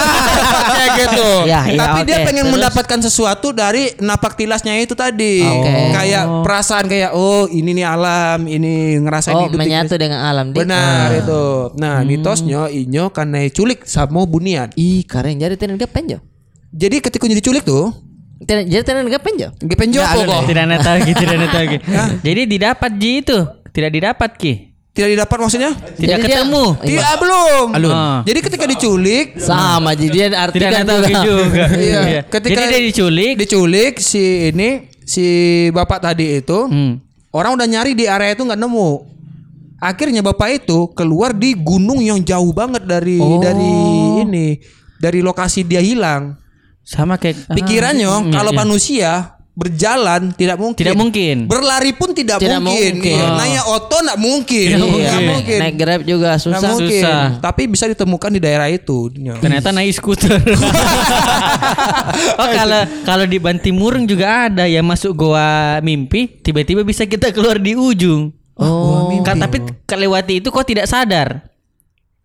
kayak 0.71 0.89
gitu. 1.03 1.27
Ya, 1.43 1.67
ya, 1.67 1.75
Tapi 1.77 1.99
dia 2.07 2.17
oke. 2.17 2.25
pengen 2.25 2.45
Terus? 2.47 2.55
mendapatkan 2.55 2.99
sesuatu 3.03 3.51
dari 3.51 3.91
napak 3.99 4.33
tilasnya 4.33 4.79
itu 4.79 4.95
tadi. 4.95 5.43
Oke. 5.43 5.91
Kayak 5.91 6.23
perasaan 6.41 6.87
kayak 6.87 7.11
oh 7.11 7.45
ini 7.45 7.75
nih 7.75 7.83
alam, 7.83 8.47
ini 8.47 8.73
ngerasain 8.97 9.35
Oh, 9.35 9.43
hidup 9.45 9.51
di- 9.53 9.67
menyatu 9.67 9.99
dengan 9.99 10.23
alam. 10.23 10.55
Benar 10.55 11.11
itu. 11.13 11.75
Nah, 11.75 11.99
mitosnya 12.01 12.71
inyo 12.71 13.11
karena 13.11 13.43
culik 13.49 13.83
sama 13.83 14.23
bunian. 14.23 14.71
Ih, 14.73 15.03
keren 15.03 15.35
jadi 15.35 15.59
tenan 15.59 15.75
gapen 15.75 16.07
jo. 16.07 16.19
Jadi 16.71 17.03
ketika 17.03 17.27
jadi 17.27 17.43
culik 17.43 17.67
tuh, 17.67 17.91
jadi 18.39 18.81
tenan 18.81 19.07
gapen 19.07 19.35
jo. 19.35 19.49
gepen 19.59 19.91
jopo 19.91 20.19
kok. 20.21 20.41
Tidak 20.47 20.63
ada 20.63 20.79
lagi, 20.95 21.11
tidak 21.11 21.35
ada 21.37 21.59
lagi. 21.59 21.77
Jadi 22.27 22.41
didapat 22.47 22.91
Ji 22.95 23.11
itu. 23.19 23.37
Tidak 23.69 23.91
didapat 23.91 24.31
Ki. 24.33 24.53
Tidak 24.89 25.09
didapat 25.09 25.37
maksudnya? 25.37 25.71
Tidak 25.75 25.99
Jadi 26.09 26.23
dia- 26.23 26.43
ketemu. 26.43 26.65
Tidak 26.81 27.13
belum. 27.19 27.67
Ah. 27.87 28.19
Jadi 28.23 28.39
ketika 28.41 28.65
diculik, 28.65 29.25
Sama 29.37 29.91
jadi 29.91 30.07
dia 30.09 30.25
Tidak 30.27 30.39
artikan 30.41 30.71
ada 30.81 30.93
lagi 30.97 31.13
juga. 31.13 31.23
juga. 31.25 31.63
Iya. 31.79 31.99
Iya. 32.01 32.21
Ketika 32.25 32.61
Jadi 32.61 32.71
dia 32.73 32.81
diculik. 32.81 33.33
diculik 33.37 33.93
si 33.97 34.23
ini 34.49 34.69
si 35.03 35.25
bapak 35.69 35.99
tadi 36.01 36.39
itu 36.39 36.59
Hmm. 36.65 36.99
orang 37.29 37.53
udah 37.53 37.67
nyari 37.67 37.91
di 37.91 38.05
area 38.05 38.33
itu 38.33 38.41
nggak 38.41 38.57
nemu. 38.57 38.89
Akhirnya 39.77 40.19
bapak 40.21 40.59
itu 40.59 40.91
keluar 40.91 41.31
di 41.31 41.55
gunung 41.55 41.99
yang 41.99 42.19
jauh 42.19 42.51
banget 42.51 42.83
dari 42.83 43.15
Oh. 43.15 43.39
dari 43.39 43.71
ini 44.21 44.47
dari 44.95 45.19
lokasi 45.19 45.63
dia 45.63 45.79
hilang. 45.79 46.35
Sama 46.89 47.21
kayak 47.21 47.53
Pikirannya 47.53 48.09
Ah, 48.09 48.21
kalau 48.33 48.49
iya, 48.49 48.57
iya. 48.57 48.61
manusia 48.65 49.11
berjalan 49.53 50.31
tidak 50.33 50.55
mungkin. 50.55 50.79
Tidak 50.79 50.95
mungkin. 50.95 51.35
Berlari 51.45 51.91
pun 51.91 52.15
tidak, 52.15 52.39
Tidak 52.39 52.57
mungkin. 52.57 52.93
mungkin. 52.95 53.13
Iya. 53.13 53.27
Oh. 53.27 53.35
Naik 53.35 53.63
oto 53.67 53.97
nggak 53.99 54.19
mungkin. 54.19 54.65
Tidak 54.65 54.79
Nggak 54.79 54.89
mungkin. 54.95 55.27
mungkin. 55.29 55.57
Naik 55.59 55.75
Grab 55.75 56.01
juga 56.01 56.29
Nggak 56.31 56.41
susah. 56.41 56.69
mungkin. 56.71 57.01
Susah. 57.03 57.21
Tapi 57.37 57.61
bisa 57.67 57.85
ditemukan 57.85 58.31
di 58.31 58.39
daerah 58.39 58.67
itu. 58.67 58.97
Ternyata 59.37 59.69
naik 59.69 59.91
skuter. 59.93 60.39
oh 62.39 62.47
kalau 62.49 62.81
kalau 63.03 63.25
di 63.27 63.37
Bantimurung 63.37 64.07
juga 64.07 64.47
ada 64.47 64.65
yang 64.65 64.83
masuk 64.83 65.11
goa 65.13 65.77
mimpi, 65.81 66.39
tiba-tiba 66.39 66.81
bisa 66.81 67.03
kita 67.03 67.29
keluar 67.29 67.59
di 67.59 67.75
ujung. 67.75 68.31
Oh. 68.55 69.11
Ka- 69.21 69.35
tapi 69.37 69.59
kelewati 69.83 70.39
itu 70.39 70.49
kok 70.49 70.63
tidak 70.63 70.87
sadar. 70.87 71.43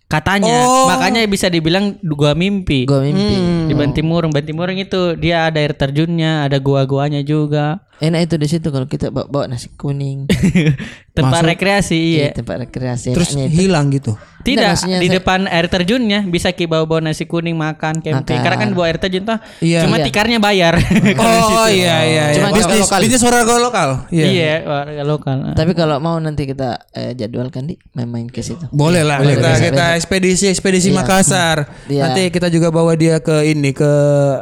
Katanya, 0.04 0.68
Oh. 0.68 0.86
makanya 0.86 1.24
bisa 1.26 1.48
dibilang 1.48 1.96
gua 2.04 2.36
mimpi. 2.36 2.84
Gua 2.84 3.02
mimpi. 3.02 3.68
Di 3.68 3.74
Bantimurung, 3.74 4.30
Bantimurung 4.30 4.76
itu 4.76 5.16
dia 5.16 5.48
ada 5.48 5.58
air 5.58 5.72
terjunnya, 5.72 6.44
ada 6.46 6.60
gua-guanya 6.60 7.24
juga. 7.24 7.83
Enak 7.96 8.20
itu 8.22 8.34
di 8.34 8.48
situ 8.48 8.68
kalau 8.68 8.84
kita 8.84 9.08
bawa, 9.08 9.26
bawa 9.26 9.44
nasi 9.46 9.70
kuning. 9.70 10.26
Tempat 11.14 11.46
rekreasi 11.46 11.94
Iya, 11.94 12.18
iya. 12.20 12.28
tempat 12.34 12.56
rekreasi. 12.60 13.14
Terus 13.14 13.30
itu. 13.32 13.46
hilang 13.54 13.86
gitu. 13.88 14.18
Tidak, 14.42 14.66
maksudnya 14.66 14.98
di 14.98 15.06
saya- 15.06 15.16
depan 15.16 15.46
air 15.46 15.66
terjunnya 15.68 16.26
bisa 16.26 16.50
ki 16.50 16.66
bawa-bawa 16.66 17.06
nasi 17.06 17.22
kuning 17.22 17.54
makan 17.54 18.02
camping. 18.02 18.34
Makan. 18.34 18.42
Karena 18.42 18.56
kan 18.58 18.68
bawa 18.72 18.86
air 18.88 18.98
terjun 18.98 19.22
tuh 19.22 19.38
Iya. 19.60 19.86
cuma 19.86 19.96
Iya. 19.96 20.04
tikarnya 20.04 20.38
bayar. 20.38 20.74
Oh 21.54 21.70
iya 21.70 21.96
iya. 22.02 22.24
Cuma 22.34 22.50
iya. 22.50 22.56
bisnis 22.56 22.82
lokal. 22.82 22.98
bisnis 23.00 23.22
warga 23.22 23.54
lokal. 23.56 23.88
Iya. 24.10 24.24
Iya, 24.26 24.54
warga 24.64 25.02
lokal. 25.04 25.36
Tapi 25.54 25.72
kalau 25.72 25.96
mau 25.98 26.18
nanti 26.18 26.44
kita 26.44 26.82
eh, 26.90 27.14
jadwalkan 27.14 27.62
di 27.64 27.78
main-main 27.92 28.26
ke 28.26 28.42
situ. 28.42 28.66
Boleh 28.68 29.00
lah 29.00 29.22
Boleh, 29.22 29.38
kita 29.38 29.48
boleh, 29.48 29.62
kita 29.62 29.84
boleh. 29.86 29.96
ekspedisi 29.96 30.44
ekspedisi 30.48 30.88
Iya. 30.90 30.98
Makassar. 30.98 31.56
Iya. 31.86 32.02
Nanti 32.04 32.22
kita 32.28 32.50
juga 32.50 32.68
bawa 32.68 32.92
dia 32.94 33.16
ke 33.18 33.46
ini 33.46 33.70
ke 33.70 33.86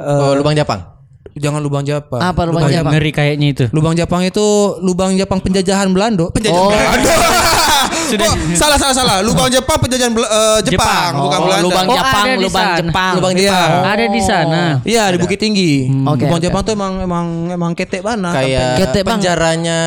eh, 0.01 0.23
Oh, 0.25 0.33
lubang 0.33 0.57
Jepang. 0.57 1.02
Jangan 1.35 1.59
lubang 1.59 1.81
Jepang. 1.81 2.19
Apa 2.19 2.45
lubang 2.45 2.67
Jepang? 2.67 2.93
ngeri 2.93 3.11
kayaknya 3.11 3.47
itu. 3.49 3.65
Lubang 3.71 3.93
Jepang 3.93 4.21
itu 4.21 4.45
lubang 4.79 5.15
Jepang 5.15 5.39
penjajahan 5.39 5.89
Belanda. 5.89 6.29
Penjajahan 6.29 6.59
Oh. 6.59 6.71
Belanda. 6.71 7.13
Oh, 8.13 8.37
salah 8.53 8.77
salah 8.77 8.93
salah. 8.93 9.17
Lubang 9.21 9.49
Jepang 9.49 9.81
penjajahan 9.81 10.13
Bel- 10.13 10.27
eh, 10.27 10.61
Jepang, 10.63 10.85
Jepang. 10.85 11.13
bukan 11.19 11.33
Oh, 11.35 11.45
Belanda. 11.47 11.65
lubang 11.65 11.87
Oh, 11.87 11.95
Jepang, 11.95 12.25
di 12.27 12.37
lubang 12.39 12.53
sana. 12.63 12.77
Jepang. 12.79 13.13
Lubang 13.17 13.33
Iya. 13.33 13.41
Jepang. 13.43 13.71
Ada 13.83 14.05
di 14.05 14.21
sana. 14.21 14.63
Iya 14.85 15.03
di 15.07 15.17
Bukit 15.17 15.39
Tinggi. 15.39 15.73
Oke, 16.05 16.23
lubang 16.23 16.37
oke. 16.37 16.45
Jepang 16.45 16.63
tuh 16.63 16.73
emang 16.73 16.93
emang 17.01 17.27
emang 17.49 17.71
ketek 17.73 18.05
banget. 18.05 18.33
Kayak 18.35 18.69
Ketek, 18.79 19.03
Bang. 19.03 19.17
penjaranya 19.17 19.79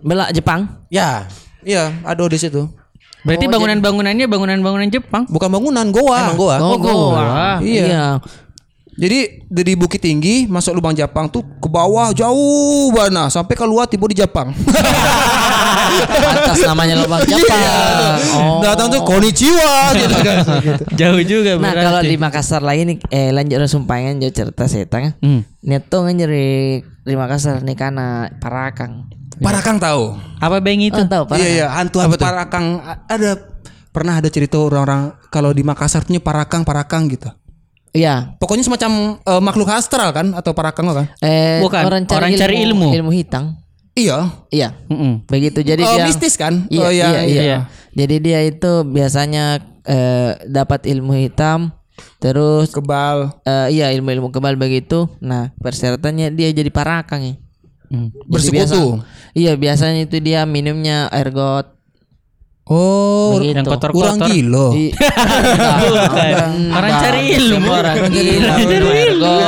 Belak 0.00 0.32
Jepang. 0.32 0.60
ya. 0.88 1.28
Iya, 1.60 1.92
ada 2.00 2.22
di 2.24 2.38
situ. 2.38 2.72
Berarti 3.20 3.44
bangunan-bangunannya 3.44 4.24
bangunan-bangunan 4.24 4.88
Jepang. 4.88 5.28
Bukan 5.28 5.48
bangunan, 5.50 5.84
goa. 5.90 6.18
Emang 6.24 6.38
gua. 6.38 6.56
Oh, 6.62 6.78
goa. 6.80 7.60
Iya. 7.60 8.16
Jadi 8.98 9.46
dari 9.46 9.78
Bukit 9.78 10.02
Tinggi 10.02 10.50
masuk 10.50 10.74
lubang 10.74 10.90
Jepang 10.90 11.30
tuh 11.30 11.46
ke 11.62 11.70
bawah 11.70 12.10
jauh 12.10 12.90
mana 12.90 13.30
sampai 13.30 13.54
keluar 13.54 13.86
tiba 13.86 14.10
di 14.10 14.18
Jepang. 14.18 14.50
Pantas 16.18 16.58
namanya 16.66 17.06
lubang 17.06 17.22
Jepang. 17.22 18.18
Oh. 18.34 18.58
Datang 18.58 18.90
tuh 18.90 19.06
konnichiwa 19.06 19.94
gitu 19.94 20.16
kan. 20.18 20.36
Jauh 20.98 21.22
juga 21.22 21.54
Nah 21.54 21.70
berarti. 21.70 21.86
kalau 21.86 22.00
di 22.02 22.16
Makassar 22.18 22.62
lagi 22.66 22.82
nih 22.90 22.96
eh 23.14 23.30
lanjut 23.30 23.70
sumpangan 23.70 24.18
jauh 24.18 24.34
cerita 24.34 24.66
setang. 24.66 25.14
Hmm. 25.22 25.46
Neto 25.62 26.02
ngajari 26.02 26.82
di 26.82 27.14
Makassar 27.14 27.62
nih 27.62 27.78
karena 27.78 28.26
parakang. 28.42 29.06
Parakang 29.38 29.78
tahu. 29.78 30.18
Apa 30.42 30.58
beng 30.58 30.82
itu? 30.82 30.98
Oh, 30.98 31.06
tahu 31.06 31.22
parakang. 31.30 31.46
Iya 31.46 31.48
iya, 31.54 31.66
hantu 31.70 32.02
hantu 32.02 32.18
Parakang 32.18 32.82
ada 33.06 33.30
pernah 33.94 34.18
ada 34.18 34.26
cerita 34.26 34.58
orang-orang 34.58 35.14
kalau 35.30 35.54
di 35.54 35.62
Makassar 35.62 36.02
punya 36.02 36.18
Parakang 36.18 36.66
Parakang 36.66 37.06
gitu. 37.06 37.30
Iya. 37.90 38.36
Pokoknya 38.36 38.62
semacam 38.62 38.90
eh, 39.18 39.42
makhluk 39.42 39.68
astral 39.68 40.10
kan 40.10 40.32
atau 40.32 40.52
Parakang 40.52 40.86
kan? 40.86 41.06
Eh, 41.18 41.60
Bukan, 41.60 41.82
orang 41.82 42.02
cari, 42.04 42.16
orang 42.16 42.30
ilmu, 42.30 42.40
cari 42.40 42.54
ilmu. 42.62 42.88
ilmu 42.92 43.10
hitam. 43.10 43.44
Iya. 43.92 44.30
Iya. 44.48 44.68
Mm-mm. 44.86 45.26
Begitu 45.26 45.58
jadi 45.60 45.80
Oh, 45.80 45.90
dia 45.90 46.06
mistis 46.06 46.34
kan? 46.34 46.68
Iya, 46.68 46.80
oh 46.80 46.90
iya, 46.90 47.06
iya, 47.22 47.42
iya. 47.42 47.58
Jadi 47.90 48.16
dia 48.20 48.40
itu 48.42 48.72
biasanya 48.84 49.58
eh, 49.82 50.38
dapat 50.44 50.86
ilmu 50.86 51.16
hitam 51.16 51.74
terus 52.16 52.70
Kebal. 52.70 53.42
eh, 53.42 53.74
iya 53.74 53.90
ilmu-ilmu 53.90 54.30
kebal 54.30 54.54
begitu. 54.54 55.10
Nah, 55.18 55.50
persyaratannya 55.58 56.30
dia 56.30 56.48
jadi 56.48 56.70
parakang 56.70 57.22
ya. 57.24 57.34
Hmm. 57.88 58.12
Bersekutu. 58.24 58.54
biasa- 58.54 59.02
iya, 59.32 59.56
biasanya 59.56 60.04
itu 60.04 60.20
dia 60.20 60.44
minumnya 60.44 61.08
air 61.08 61.32
Oh, 62.68 63.40
Yang 63.40 63.64
kurang 63.64 63.80
kotor-kotor. 63.96 64.28
gilo. 64.28 64.76
I- 64.76 64.92
Bukan. 64.92 66.34
Orang 66.68 66.92
cari 67.00 67.20
ilmu. 67.32 67.64
Orang 67.66 67.96
gila. 68.06 68.52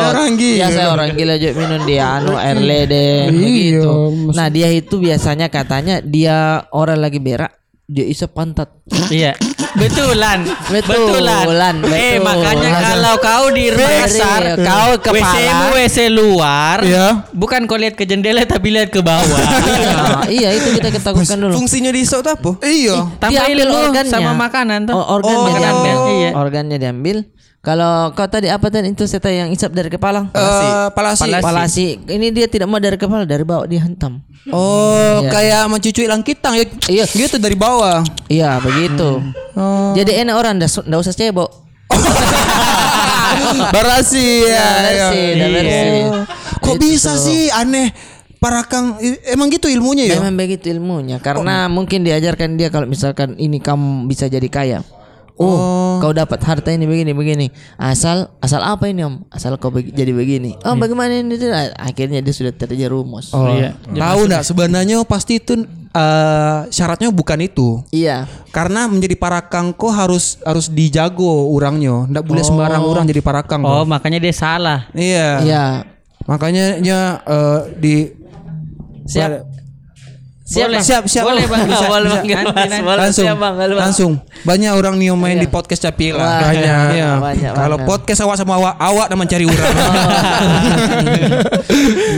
Orang 0.09 0.33
gila. 0.35 0.57
Biasa 0.57 0.81
orang 0.89 1.11
gila 1.13 1.35
juga 1.37 1.53
minum 1.55 1.81
dia 1.85 2.05
anu 2.17 2.33
air 2.35 2.57
lede 2.57 3.29
Iya, 3.29 3.31
begitu. 3.31 3.93
Nah, 4.33 4.47
dia 4.49 4.69
itu 4.71 4.95
biasanya 4.97 5.47
katanya 5.47 6.01
dia 6.01 6.37
orang 6.71 6.97
lagi 6.97 7.21
berak 7.21 7.60
dia 7.91 8.07
isap 8.07 8.39
pantat. 8.39 8.71
Iya. 9.11 9.35
Betulan. 9.75 10.47
Betulan, 10.71 11.75
Eh 11.91 12.19
betul. 12.19 12.23
makanya 12.23 12.71
kalau 12.79 13.15
kau 13.19 13.45
di 13.51 13.71
Dari 13.71 14.19
kau 14.63 14.91
kepala. 14.99 15.31
WC-mu 15.35 15.67
WC 15.75 15.97
luar. 16.11 16.79
Iya. 16.87 17.07
Bukan 17.35 17.67
kau 17.67 17.75
lihat 17.75 17.99
ke 17.99 18.07
jendela 18.07 18.47
tapi 18.47 18.71
lihat 18.71 18.95
ke 18.95 19.03
bawah. 19.03 19.27
Nah, 19.27 20.27
iya 20.39 20.55
itu 20.55 20.75
kita 20.75 20.95
ketakutan 20.95 21.39
dulu. 21.39 21.55
Fungsinya 21.59 21.91
di 21.91 22.03
sok 22.07 22.21
tuh 22.23 22.33
apa? 22.35 22.51
Iya. 22.63 23.11
Ambil 23.19 23.59
ilmu 23.59 23.79
organnya. 23.91 24.11
sama 24.11 24.33
makanan 24.39 24.87
tuh. 24.87 24.95
Oh, 24.95 25.19
organnya 25.19 25.51
Oh, 25.51 25.59
diambil. 25.59 25.97
Iya. 26.15 26.31
Organnya 26.35 26.77
diambil. 26.79 27.17
Kalau 27.61 28.09
kau 28.17 28.25
tadi 28.25 28.49
apa 28.49 28.73
tadi 28.73 28.89
itu 28.89 29.05
saya 29.05 29.45
yang 29.45 29.53
isap 29.53 29.77
dari 29.77 29.93
kepala? 29.93 30.33
Eh, 30.33 30.89
palasi. 30.97 31.29
Palasi. 31.29 31.87
Ini 32.09 32.33
dia 32.33 32.49
tidak 32.49 32.73
mau 32.73 32.81
dari 32.81 32.97
kepala, 32.97 33.29
dari 33.29 33.45
bawah 33.45 33.69
dia 33.69 33.85
hentam. 33.85 34.25
Oh, 34.49 35.21
kayak 35.29 35.69
mencucui 35.69 36.09
langkitang 36.09 36.57
ya. 36.57 36.65
Iya. 36.89 37.05
Gitu 37.05 37.37
dari 37.37 37.53
bawah. 37.53 38.01
Iya, 38.33 38.57
begitu. 38.65 39.21
Oh. 39.53 39.93
Jadi 39.93 40.25
enak 40.25 40.35
orang 40.41 40.57
ndak 40.57 40.73
ndak 40.89 40.99
usah 41.05 41.13
cebok. 41.13 41.53
Berasi 43.77 44.49
ya. 44.49 44.69
bersih, 44.81 45.21
ya. 45.21 45.35
udah 45.37 45.49
bersih. 45.53 46.03
Kok 46.65 46.75
Itu 46.77 46.81
bisa 46.81 47.13
tuh. 47.17 47.25
sih 47.29 47.41
aneh 47.53 47.93
Parakang 48.41 48.97
i- 49.05 49.21
emang 49.37 49.53
gitu 49.53 49.69
ilmunya 49.69 50.09
ya? 50.09 50.17
Memang 50.17 50.41
begitu 50.41 50.73
ilmunya 50.73 51.21
karena 51.21 51.69
mungkin 51.69 52.01
diajarkan 52.01 52.57
dia 52.57 52.73
kalau 52.73 52.89
misalkan 52.89 53.37
ini 53.37 53.61
kamu 53.61 54.09
bisa 54.09 54.33
jadi 54.33 54.49
kaya. 54.49 54.81
Oh, 55.41 55.97
kau 55.99 56.13
dapat 56.13 56.37
harta 56.45 56.69
ini 56.69 56.85
begini 56.85 57.17
begini. 57.17 57.47
Asal 57.75 58.29
asal 58.39 58.61
apa 58.61 58.85
ini 58.87 59.01
om? 59.01 59.25
Asal 59.27 59.57
kau 59.57 59.73
begi- 59.73 59.89
jadi 59.89 60.13
begini. 60.13 60.61
Oh 60.61 60.77
bagaimana 60.77 61.17
ini? 61.17 61.33
Akhirnya 61.75 62.21
dia 62.21 62.29
sudah 62.31 62.53
terjerumus. 62.53 63.33
Oh, 63.33 63.49
Iya. 63.49 63.73
tahu 63.89 64.29
nggak 64.29 64.45
sebenarnya 64.45 65.01
pasti 65.03 65.41
itu 65.41 65.65
eh, 65.91 66.59
syaratnya 66.69 67.09
bukan 67.09 67.41
itu. 67.41 67.81
Iya. 67.89 68.29
Karena 68.53 68.85
menjadi 68.85 69.17
parakang 69.17 69.73
kok 69.73 69.89
harus 69.91 70.37
harus 70.45 70.69
dijago 70.69 71.25
orangnya. 71.49 72.05
Nggak 72.05 72.25
boleh 72.29 72.43
sembarang 72.45 72.83
orang 72.85 73.05
jadi 73.09 73.25
parakang. 73.25 73.65
Oh, 73.65 73.89
makanya 73.89 74.21
dia 74.21 74.35
salah. 74.37 74.93
Iya. 74.93 75.29
Iya. 75.41 75.65
Makanya 76.29 76.77
nya 76.79 76.99
eh, 77.25 77.61
di 77.81 77.95
Siap. 79.11 79.50
Siap, 80.51 80.67
Boleh. 80.67 80.83
siap, 80.83 81.07
siap. 81.07 81.23
Boleh, 81.23 81.47
Bang. 81.47 81.63
Bisa, 81.63 81.87
Boleh, 81.87 82.11
bisa. 82.11 82.11
Bang. 82.11 82.27
Nanti, 82.27 82.67
nanti. 82.67 82.83
Boleh, 82.83 82.99
langsung, 82.99 83.23
siap, 83.23 83.39
Bang. 83.39 83.55
Boleh, 83.55 83.71
Bang. 83.71 83.83
langsung. 83.87 84.13
Banyak 84.43 84.71
orang 84.75 84.95
nih 84.99 85.07
yang 85.07 85.17
main 85.17 85.33
Iya. 85.33 85.39
di 85.39 85.49
podcast 85.49 85.81
Capila. 85.81 86.19
Wah, 86.19 86.39
banyak. 86.43 86.87
Iya. 86.91 87.09
banyak 87.17 87.51
Kalau 87.55 87.77
podcast 87.81 88.21
awak 88.21 88.35
sama 88.35 88.53
awak, 88.57 88.75
awak 88.77 89.07
dan 89.07 89.17
mencari 89.17 89.45
orang. 89.47 89.63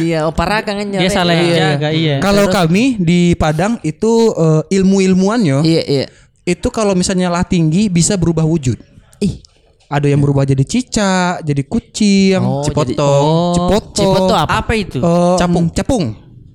Iya, 0.03 0.25
oh 0.25 0.33
parakang 0.33 0.75
kan 0.75 0.87
Dia 0.89 1.09
salah 1.09 1.35
jaga, 1.37 1.89
iya. 1.91 2.19
Kalau 2.19 2.49
kami 2.49 2.97
di 2.99 3.35
Padang 3.35 3.77
itu 3.83 4.33
eh, 4.33 4.61
ilmu-ilmuannya 4.73 5.61
Iya, 5.61 5.83
iya. 5.85 6.05
itu 6.43 6.67
kalau 6.69 6.93
misalnya 6.93 7.29
lah 7.29 7.43
tinggi 7.43 7.87
bisa 7.87 8.15
berubah 8.15 8.43
wujud. 8.43 8.75
Ih, 9.21 9.39
Ada 9.87 10.09
yang 10.09 10.19
berubah 10.19 10.43
jadi 10.43 10.63
cicak, 10.63 11.45
jadi 11.45 11.63
kucing, 11.63 12.41
Oh, 12.41 12.65
cipotong, 12.65 12.89
jadi- 12.89 13.29
Oh, 13.29 13.53
cipoto, 13.53 13.93
cipoto 13.95 14.33
apa? 14.35 14.59
Apa 14.59 14.73
itu? 14.73 14.99
eh, 14.99 15.35
capung, 15.37 15.67
capung. 15.69 16.05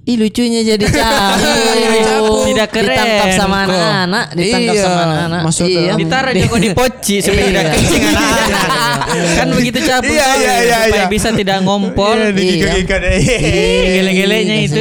Ih 0.08 0.16
lucunya 0.16 0.64
jadi 0.64 0.86
capung. 0.98 2.48
Tidak 2.48 2.68
keren. 2.72 2.96
Ditangkap 2.96 3.28
sama 3.36 3.58
anak-anak, 3.68 4.26
ditangkap 4.34 4.72
Iya, 4.74 4.84
sama 4.88 5.02
anak-anak. 5.04 5.42
masuk 5.44 5.68
iya. 5.68 5.94
Ditaruh 6.00 6.32
juga 6.32 6.58
di 6.58 6.70
poci 6.72 7.16
supaya 7.24 7.44
Iya. 7.44 7.48
tidak 7.52 7.64
kencing 7.76 8.04
anak-anak. 8.08 8.96
kan 9.44 9.48
begitu 9.52 9.80
capung 9.84 10.16
Iya, 10.16 10.28
iya, 10.40 10.56
iya, 10.64 10.78
supaya 10.88 11.04
iya. 11.04 11.12
bisa 11.12 11.30
tidak 11.36 11.58
ngompol. 11.60 12.18
Iya. 12.32 12.72
Gele-gelenya 14.00 14.56
itu. 14.64 14.80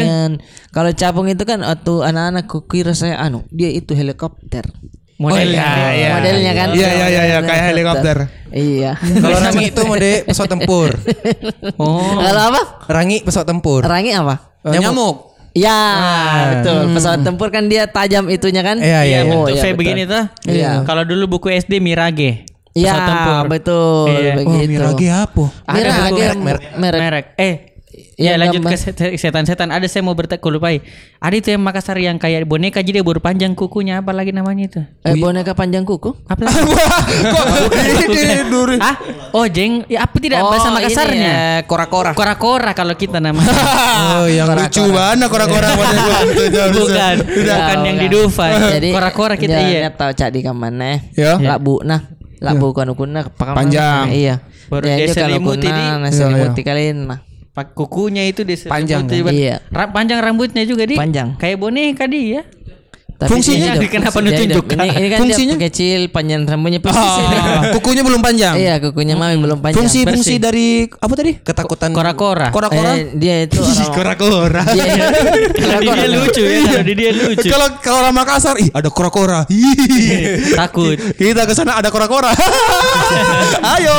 Kalau 0.71 0.91
capung 0.93 1.27
itu 1.27 1.43
kan 1.43 1.59
waktu 1.59 1.95
anak-anak 2.05 2.45
kukira 2.47 2.93
saya 2.93 3.19
anu, 3.19 3.43
dia 3.49 3.73
itu 3.73 3.97
helikopter. 3.97 4.69
Modelnya. 5.17 5.57
iya, 5.57 5.89
iya. 5.97 6.09
Modelnya 6.21 6.53
kan. 6.53 6.69
Iya, 6.71 6.89
iya, 6.93 7.07
iya, 7.09 7.23
iya, 7.25 7.39
kayak 7.41 7.65
helikopter. 7.73 8.17
Iya. 8.53 8.93
Kalau 9.01 9.39
rangi 9.41 9.65
itu 9.73 9.81
mode 9.83 10.13
pesawat 10.29 10.51
tempur. 10.53 10.91
Oh. 11.81 12.21
Kalau 12.21 12.43
apa? 12.53 12.63
Rangi 12.87 13.25
pesawat 13.25 13.49
tempur. 13.49 13.81
Rangi 13.81 14.13
apa? 14.13 14.56
Eh, 14.67 14.81
nyamuk. 14.81 15.17
Ya, 15.57 15.81
betul. 16.53 16.93
Pesawat 16.93 17.25
tempur 17.25 17.49
kan 17.49 17.65
dia 17.65 17.89
tajam 17.89 18.29
itunya 18.29 18.61
kan? 18.61 18.77
Iya, 18.77 19.01
Iya, 19.03 19.19
iya. 19.25 19.33
Oh, 19.33 19.49
iya, 19.49 19.57
kayak 19.57 19.73
betul. 19.73 19.81
begini 19.81 20.03
tuh. 20.05 20.25
Iya. 20.45 20.71
Kalau 20.85 21.03
dulu 21.03 21.25
buku 21.33 21.49
SD 21.51 21.81
Mirage. 21.81 22.45
Iya, 22.73 22.93
Pesawat 22.93 23.09
tempur. 23.09 23.45
betul. 23.49 24.05
Iya. 24.13 24.33
Oh, 24.37 24.53
Begitu. 24.53 24.69
mirage 24.69 25.07
apa? 25.09 25.45
Mirage, 25.67 26.25
merek, 26.37 26.63
merek. 26.77 27.01
merek. 27.01 27.25
Eh, 27.41 27.55
Yang 28.17 28.33
ya 28.33 28.41
lanjut 28.41 28.63
gambar. 28.65 28.73
ke 28.73 28.77
set- 28.81 29.17
setan-setan. 29.21 29.69
Ada 29.69 29.93
saya 29.93 30.01
mau 30.01 30.17
bertanya, 30.17 30.41
lupai. 30.41 30.81
Ada 31.21 31.37
itu 31.37 31.49
yang 31.53 31.61
Makassar 31.61 32.01
yang 32.01 32.17
kayak 32.17 32.49
boneka 32.49 32.81
jadi 32.81 32.97
dia 32.97 33.05
baru 33.05 33.21
panjang 33.21 33.53
kukunya 33.53 34.01
apa 34.01 34.09
lagi 34.17 34.33
namanya 34.33 34.73
itu? 34.73 34.81
Eh, 35.05 35.21
boneka 35.21 35.53
panjang 35.53 35.85
kuku? 35.85 36.17
Apa 36.25 36.49
lagi? 36.49 36.65
ah? 38.81 38.97
Oh, 39.37 39.45
jeng. 39.45 39.85
Ya 39.85 40.09
apa 40.09 40.17
tidak 40.17 40.49
bahasa 40.49 40.73
ini, 40.73 40.77
Makassarnya? 40.81 41.29
eh, 41.29 41.61
kora-kora. 41.69 42.17
Kora-kora 42.17 42.73
kalau 42.73 42.97
kita 42.97 43.21
namanya. 43.21 43.53
Oh, 44.17 44.25
yang 44.25 44.49
lucu 44.49 44.81
banget 44.97 45.29
kora-kora 45.29 45.69
bukan, 46.73 47.15
bukan 47.21 47.77
yang 47.85 47.97
di 48.01 48.09
Dufan. 48.09 48.51
Jadi 48.81 48.89
Kora-kora 48.97 49.37
kita 49.37 49.61
iya. 49.61 49.93
tahu 49.93 50.17
cak 50.17 50.33
di 50.33 50.41
kamane. 50.41 51.13
Ya. 51.13 51.37
Lak 51.37 51.61
bu 51.61 51.85
nah. 51.85 52.01
Lak 52.41 52.57
bu 52.57 52.73
kan 52.73 52.89
ukuna 52.89 53.29
Panjang. 53.37 54.09
Iya. 54.09 54.41
Baru 54.73 54.89
Jadi 54.89 55.05
dia 55.05 55.15
kalau 55.15 55.39
kuna 55.45 56.01
nasi 56.01 56.25
selimuti 56.25 56.61
kalian 56.65 56.97
nah. 57.05 57.21
Pak 57.57 57.73
kukunya 57.73 58.29
itu 58.29 58.45
di 58.45 58.53
Panjang, 58.53 59.09
selimut, 59.09 59.33
kan? 59.33 59.33
Iya. 59.33 59.57
Ra- 59.73 59.89
panjang 59.89 60.21
rambutnya 60.21 60.69
juga 60.69 60.85
di. 60.85 60.93
Panjang. 60.93 61.41
Kayak 61.41 61.57
boneka 61.57 62.05
dia. 62.05 62.45
Tapi 63.17 63.33
Fungsinya 63.33 63.81
hidup. 63.81 63.89
kenapa 63.89 64.19
ditunjukkan? 64.21 64.77
Ini, 64.77 64.89
ini 64.93 65.07
kan 65.09 65.19
Fungsinya? 65.25 65.55
dia 65.57 65.65
kecil, 65.73 66.01
panjang 66.13 66.45
rambutnya 66.45 66.85
persis. 66.85 67.01
Ah, 67.01 67.25
kukunya 67.75 68.05
belum 68.05 68.21
panjang. 68.21 68.61
Iya, 68.61 68.75
kukunya 68.77 69.17
mami 69.17 69.41
belum 69.41 69.65
panjang. 69.65 69.81
Fungsi 69.81 70.05
fungsi 70.05 70.37
dari 70.37 70.85
apa 70.85 71.15
tadi? 71.17 71.41
Ketakutan 71.41 71.97
Kora-kora. 71.97 72.53
Kora-kora. 72.53 72.93
Eh, 72.93 73.17
dia 73.17 73.49
itu 73.49 73.57
orang 73.65 73.89
Kora-kora. 73.89 74.63
dia, 74.69 74.85
Kalau 75.65 75.81
di 75.81 75.89
dia 75.89 76.09
lucu 76.13 76.43
ya, 76.45 76.61
kalau 76.63 76.85
di 76.85 76.95
dia 76.95 77.11
lucu. 77.11 77.49
Kalau 77.49 77.67
kalau 77.81 77.99
orang 78.05 78.15
Makassar, 78.15 78.61
ih 78.61 78.69
ada 78.69 78.89
kora-kora. 78.93 79.49
Takut. 80.53 80.97
Kita 81.17 81.49
ke 81.49 81.57
sana 81.57 81.81
ada 81.81 81.89
kora-kora. 81.89 82.37
Ayo. 83.65 83.99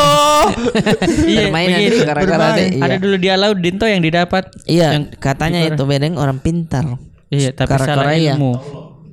Iya, 1.26 1.50
Permainan 1.50 1.80
begitu. 1.82 2.06
itu 2.06 2.14
deh, 2.54 2.68
iya. 2.70 2.84
Ada 2.86 2.96
dulu 3.02 3.16
dia 3.18 3.34
laut 3.34 3.58
Dinto 3.58 3.86
yang 3.90 4.02
didapat. 4.06 4.44
Iya, 4.70 4.88
Yang 4.94 5.04
katanya 5.18 5.60
itu 5.66 5.84
bedeng 5.84 6.16
orang 6.16 6.38
pintar. 6.38 6.86
Iya, 7.28 7.52
tapi 7.52 7.76
Kora-kora 7.76 8.08
salah 8.08 8.16
iya. 8.16 8.34
ilmu. 8.38 8.54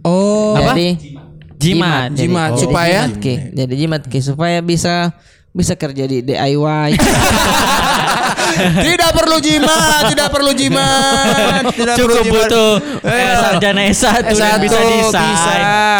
Oh. 0.05 0.55
Jadi 0.61 1.17
Jimat. 1.57 2.13
Jadi- 2.13 2.21
Jimat, 2.29 2.51
jadi 2.53 2.61
supaya? 2.61 3.01
jimat 3.09 3.17
ki. 3.25 3.35
Jadi 3.57 3.75
jimat 3.81 4.03
ki 4.05 4.19
supaya 4.21 4.59
bisa 4.61 5.17
bisa 5.55 5.73
kerja 5.79 6.05
di 6.05 6.21
DIY. 6.21 6.91
tidak 8.85 9.11
perlu 9.13 9.37
jimat, 9.39 10.03
tidak 10.09 10.29
perlu 10.29 10.51
jimat, 10.53 11.63
tidak 11.77 11.95
perlu 11.97 12.15
Cukup 12.15 12.25
jimat. 12.25 12.35
butuh 12.47 12.73
Eh, 13.05 13.13
eh, 13.13 13.35
sarjana 13.37 13.81
S1 13.85 14.15
dan 14.25 14.33
S1 14.33 14.61
bisa 14.61 14.79
desain. 14.81 15.29
bisa, 15.29 15.55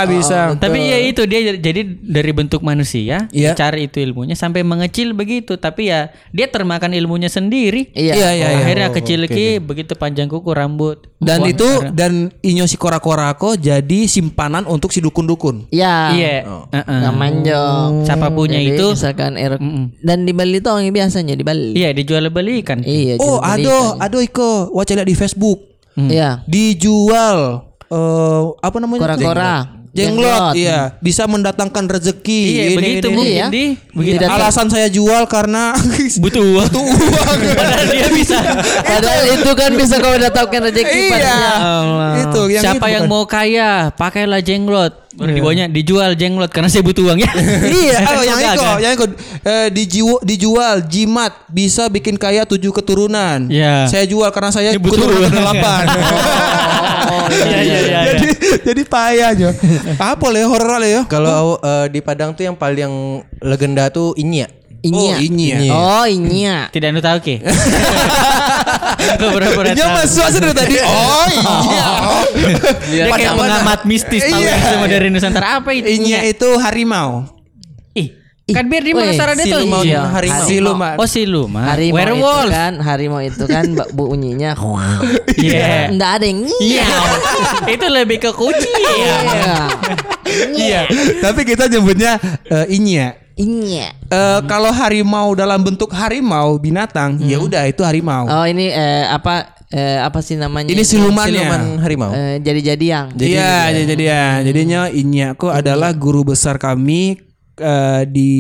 bisa. 0.09 0.41
Tapi 0.57 0.79
ya 0.81 0.99
itu 1.01 1.23
dia 1.25 1.41
jadi 1.55 1.81
dari 1.85 2.33
bentuk 2.33 2.61
manusia, 2.61 3.27
Iya. 3.31 3.53
cari 3.55 3.87
itu 3.87 4.01
ilmunya 4.01 4.35
sampai 4.35 4.63
mengecil 4.63 5.13
begitu. 5.13 5.57
Tapi 5.57 5.89
ya 5.89 6.09
dia 6.31 6.47
termakan 6.47 6.93
ilmunya 6.93 7.29
sendiri. 7.29 7.91
Iya. 7.93 8.15
Iya, 8.15 8.31
iya, 8.33 8.49
iya. 8.51 8.59
Akhirnya 8.63 8.89
kecil 8.91 9.21
ki 9.27 9.61
begitu 9.61 9.95
panjang 9.95 10.27
kuku 10.27 10.51
rambut. 10.51 11.11
Dan 11.19 11.41
itu 11.45 11.65
dan 11.91 12.29
inyo 12.39 12.65
si 12.65 12.77
kora-korako 12.77 13.57
jadi 13.57 14.05
simpanan 14.05 14.65
untuk 14.65 14.91
si 14.91 15.01
dukun-dukun. 15.01 15.69
Iya. 15.69 15.97
iya. 16.13 16.35
Heeh. 16.71 16.99
Nggak 17.01 17.15
manjong. 17.15 17.91
Siapa 18.05 18.29
punya 18.31 18.59
Jadi 18.59 18.77
itu? 18.77 18.87
misalkan 18.93 19.33
er 19.35 19.57
dan 20.01 20.19
di 20.23 20.33
Bali 20.33 20.59
itu 20.59 20.69
orang 20.69 20.89
biasanya 20.89 21.35
di 21.35 21.43
Bali. 21.43 21.73
Iya 21.75 21.91
dijual 21.93 22.29
belikan. 22.45 22.79
Iya. 22.85 23.17
Oh, 23.17 23.41
jual 23.41 23.57
beli 23.57 23.65
ado, 23.65 23.77
kan. 23.97 24.05
ado 24.05 24.19
iko, 24.21 24.51
waca 24.77 24.93
lihat 24.93 25.09
di 25.09 25.17
Facebook. 25.17 25.59
Iya. 25.97 26.45
Dijual 26.45 27.65
eh 27.89 28.43
apa 28.61 28.77
namanya? 28.77 29.01
Kora-kora. 29.09 29.84
Jenglot, 29.95 30.59
iya, 30.59 30.99
bisa 30.99 31.23
mendatangkan 31.31 31.87
rezeki. 31.87 32.43
Iya 32.51 32.63
Ini, 32.67 32.75
begitu 32.75 33.07
ini, 33.07 33.15
mungkin 33.15 33.43
di 33.55 33.65
begitu. 33.95 34.15
Tidak- 34.19 34.35
Alasan 34.35 34.67
saya 34.67 34.91
jual 34.91 35.23
karena 35.31 35.71
butuh 36.23 36.43
uang. 36.51 36.67
butuh 36.67 36.83
uang. 36.83 37.39
Padahal 37.63 37.87
dia 37.87 38.09
bisa. 38.11 38.39
Padahal 38.83 39.23
itu 39.39 39.51
kan 39.55 39.71
bisa 39.79 39.95
kau 40.03 40.19
datangkan 40.19 40.61
rezeki 40.67 40.99
iya. 40.99 41.11
padanya. 41.15 41.55
Itu 42.27 42.41
yang 42.51 42.65
Siapa 42.67 42.87
itu 42.91 42.95
yang 42.99 43.05
bukan. 43.07 43.15
mau 43.15 43.25
kaya, 43.31 43.95
pakailah 43.95 44.43
jenglot. 44.43 45.07
Baru 45.15 45.31
di 45.31 45.39
bawahnya 45.39 45.71
dijual 45.71 46.19
jenglot 46.19 46.51
karena 46.51 46.67
saya 46.67 46.83
butuh 46.83 47.07
uang 47.07 47.23
ya. 47.23 47.31
iya, 47.63 48.03
oh, 48.03 48.23
yang 48.27 48.35
itu, 48.43 48.59
kan? 48.59 48.77
yang 48.83 48.93
itu 48.99 49.07
eh, 49.47 49.69
dijual, 49.71 50.19
dijual 50.27 50.75
jimat 50.91 51.31
bisa 51.47 51.87
bikin 51.87 52.19
kaya 52.19 52.43
tujuh 52.43 52.75
keturunan. 52.75 53.47
Iya. 53.47 53.87
Saya 53.87 54.11
jual 54.11 54.27
karena 54.35 54.51
saya 54.51 54.75
Ini 54.75 54.83
butuh 54.83 55.07
keturunan 55.07 55.31
delapan. 55.31 55.87
Oh, 57.25 57.47
iya 57.49 57.59
iya 57.61 57.79
iya. 57.81 58.01
jadi 58.15 58.29
jadi 58.61 58.83
payah 58.85 59.27
aja. 59.33 59.49
Apa 59.97 60.27
le 60.29 60.45
horor 60.45 60.77
le 60.79 60.89
ya? 60.89 61.03
Kalau 61.09 61.57
eh, 61.59 61.87
di 61.89 62.01
Padang 62.05 62.37
tuh 62.37 62.45
yang 62.45 62.57
paling 62.57 63.21
legenda 63.41 63.89
tuh 63.89 64.13
Inya. 64.15 64.47
Inya. 64.85 65.17
Oh, 65.17 65.25
Inya. 65.25 65.57
Oh, 65.73 66.05
inya. 66.05 66.57
Tidak 66.69 66.93
anu 66.93 67.01
tahu 67.09 67.17
ke? 67.25 67.41
Beberapa 69.17 69.73
Dia 69.73 69.89
masuk 69.97 70.23
aja 70.29 70.39
dari 70.41 70.53
tadi. 70.53 70.75
Oh 70.85 71.27
iya. 71.33 71.89
Dia 72.85 73.05
kayak 73.09 73.33
pengamat 73.33 73.81
mistis 73.89 74.23
tahu 74.29 74.45
Iya. 74.45 74.85
dari 74.85 75.09
Nusantara 75.09 75.65
apa 75.65 75.73
itu? 75.73 75.89
Inya 75.89 76.21
itu 76.29 76.49
harimau. 76.61 77.34
Kan 78.45 78.69
biar 78.69 78.85
di 78.85 78.93
Weh, 78.93 79.09
Makassar 79.09 79.29
ada 79.31 79.41
tuh. 79.41 79.57
siluman 79.57 79.81
Iya. 79.81 80.01
harimau. 80.07 80.45
Siluman. 80.45 80.95
Oh 81.01 81.09
siluman. 81.09 81.65
Harimau 81.65 81.97
Werewolf. 81.97 82.45
itu 82.45 82.53
kan, 82.53 82.73
harimau 82.79 83.21
itu 83.21 83.45
kan 83.47 83.65
bu- 83.97 84.13
bunyinya. 84.13 84.53
Iya. 85.41 85.89
Enggak 85.89 86.11
ada 86.15 86.25
yang 86.25 86.41
Iya. 86.55 86.87
Itu 87.75 87.87
lebih 87.89 88.19
ke 88.19 88.31
kucing. 88.31 88.69
Iya. 88.77 89.17
Iya. 90.53 90.81
Tapi 91.21 91.41
kita 91.43 91.69
nyebutnya 91.69 92.21
eh, 92.45 92.67
inya. 92.71 93.17
Inya. 93.35 93.89
Eh, 94.07 94.41
kalau 94.45 94.71
harimau 94.71 95.33
dalam 95.33 95.59
bentuk 95.59 95.91
harimau 95.91 96.55
binatang, 96.55 97.19
ya 97.21 97.41
udah 97.41 97.65
itu 97.65 97.81
harimau. 97.81 98.25
Oh, 98.25 98.45
ini 98.45 98.69
eh, 98.69 99.05
apa 99.05 99.51
eh, 99.69 99.99
apa 99.99 100.21
sih 100.21 100.37
namanya? 100.37 100.69
Ini 100.69 100.79
itu? 100.79 100.95
silumannya. 100.95 101.33
Siluman 101.41 101.63
harimau. 101.81 102.13
Eh, 102.13 102.39
jadi-jadi 102.39 102.85
yang. 102.87 103.07
Iya, 103.11 103.73
jadi 103.73 103.85
jadi 103.91 104.05
ya. 104.05 104.25
Jadinya 104.45 104.81
Inya 104.87 105.27
aku 105.33 105.49
adalah 105.49 105.91
guru 105.93 106.23
besar 106.25 106.57
kami 106.57 107.19
eh, 107.59 108.03
di 108.09 108.31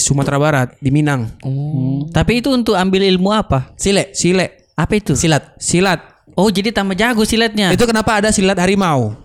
Sumatera 0.00 0.38
Barat, 0.40 0.68
di 0.80 0.90
Minang. 0.90 1.28
Hmm. 1.44 2.08
Tapi 2.10 2.40
itu 2.44 2.52
untuk 2.52 2.76
ambil 2.76 3.04
ilmu 3.06 3.30
apa? 3.32 3.72
Sile, 3.76 4.12
sile, 4.16 4.68
Apa 4.76 4.96
itu? 4.98 5.12
silat, 5.16 5.56
silat. 5.60 6.00
Oh 6.32 6.48
jadi 6.48 6.72
tambah 6.72 6.96
jago 6.96 7.22
silatnya. 7.28 7.72
Itu 7.76 7.84
kenapa 7.84 8.24
ada 8.24 8.32
silat 8.32 8.56
harimau? 8.56 9.21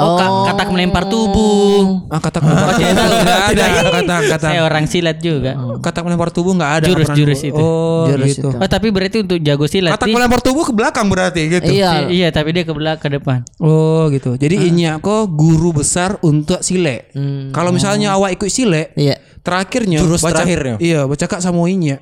Oh, 0.00 0.16
ka- 0.16 0.30
katak 0.48 0.68
melempar 0.70 1.04
tubuh. 1.06 2.08
Ah, 2.08 2.18
kata 2.18 2.38
melempar 2.38 2.74
tubuh 2.74 2.88
enggak 3.14 3.42
ada. 3.46 3.64
Kata 3.90 4.14
kata 4.26 4.46
Saya 4.48 4.60
orang 4.62 4.84
silat 4.84 5.18
juga. 5.18 5.52
kata 5.78 5.98
melempar 6.00 6.28
tubuh 6.30 6.52
enggak 6.52 6.72
ada. 6.78 6.86
Jurus- 6.86 7.12
jurus 7.12 7.40
itu. 7.42 7.56
Oh, 7.56 8.06
Jurus 8.06 8.28
gitu. 8.32 8.48
itu. 8.48 8.56
Oh, 8.56 8.66
tapi 8.66 8.88
berarti 8.88 9.16
untuk 9.20 9.38
jago 9.38 9.64
silat 9.64 9.92
Kata 9.92 10.04
nih- 10.04 10.14
melempar 10.14 10.40
tubuh 10.40 10.62
ke 10.62 10.72
belakang 10.72 11.06
berarti 11.06 11.42
gitu. 11.50 11.70
Iya. 11.70 12.08
Iya, 12.08 12.28
tapi 12.30 12.50
dia 12.50 12.62
ke 12.62 12.72
belakang 12.72 13.00
ke 13.00 13.16
depan. 13.16 13.44
Oh 13.58 14.08
gitu. 14.08 14.34
Jadi 14.34 14.66
Inya 14.66 14.98
kok 14.98 15.28
guru 15.28 15.72
besar 15.72 16.20
untuk 16.20 16.60
sile. 16.60 17.08
Kalau 17.50 17.70
misalnya 17.70 18.12
awak 18.12 18.34
ikut 18.34 18.48
sile, 18.48 18.92
Iya. 18.92 19.16
terakhirnya 19.40 19.98
Jurus 19.98 20.20
baca, 20.20 20.40
terakhirnya. 20.40 20.76
Iya, 20.76 21.04
baca 21.04 21.24
kak 21.24 21.40
sama 21.40 21.64
Inya. 21.64 21.96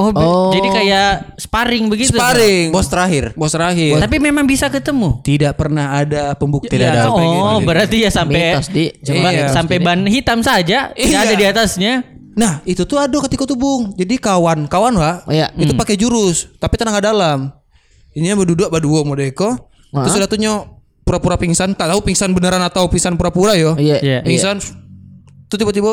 Oh, 0.00 0.08
Oh. 0.16 0.48
jadi 0.56 0.68
kayak 0.72 1.10
sparring 1.36 1.92
begitu. 1.92 2.16
Sparring. 2.16 2.72
Bos 2.72 2.88
terakhir. 2.88 3.36
Bos 3.36 3.52
terakhir. 3.52 4.00
Tapi 4.00 4.16
memang 4.16 4.48
bisa 4.48 4.72
ketemu. 4.72 5.20
Tidak 5.20 5.52
pernah 5.52 6.00
ada 6.00 6.32
pembuktian. 6.32 6.80
Ya, 6.80 7.04
sampai 7.04 7.24
oh, 7.28 7.60
gitu. 7.60 7.66
berarti 7.68 7.96
ya 8.00 8.10
sampai 8.10 8.40
Mitos, 8.56 8.68
Di. 8.72 8.86
Coba 9.04 9.28
Iya. 9.28 9.46
sampai 9.52 9.76
ban 9.78 10.00
hitam 10.08 10.40
saja 10.40 10.96
Iya. 10.96 11.08
ya 11.12 11.18
ada 11.28 11.34
di 11.36 11.44
atasnya. 11.44 11.92
Nah, 12.32 12.64
itu 12.64 12.88
tuh 12.88 12.96
ada 12.96 13.12
ketika 13.28 13.44
tuh 13.44 13.58
Bung. 13.58 13.92
Jadi 13.92 14.16
kawan, 14.16 14.64
kawan 14.64 14.96
Pak, 14.96 15.16
Oh, 15.28 15.34
iya. 15.34 15.52
itu 15.52 15.76
pakai 15.76 16.00
jurus, 16.00 16.48
tapi 16.56 16.80
tenaga 16.80 17.12
dalam. 17.12 17.52
Ini 18.16 18.32
berduduk 18.32 18.72
berdua 18.72 19.04
modeko. 19.04 19.68
Terus 19.92 20.14
ada 20.16 20.24
tuh 20.24 20.40
nyok 20.40 20.62
pura-pura 21.04 21.34
pingsan, 21.34 21.74
tak 21.74 21.90
tahu 21.90 22.00
pingsan 22.00 22.30
beneran 22.30 22.62
atau 22.62 22.86
pingsan 22.86 23.18
pura-pura 23.18 23.58
yo. 23.58 23.74
Iya. 23.76 23.98
Iya. 24.00 24.18
Pingsan 24.22 24.62
tuh 25.50 25.58
tiba-tiba 25.58 25.90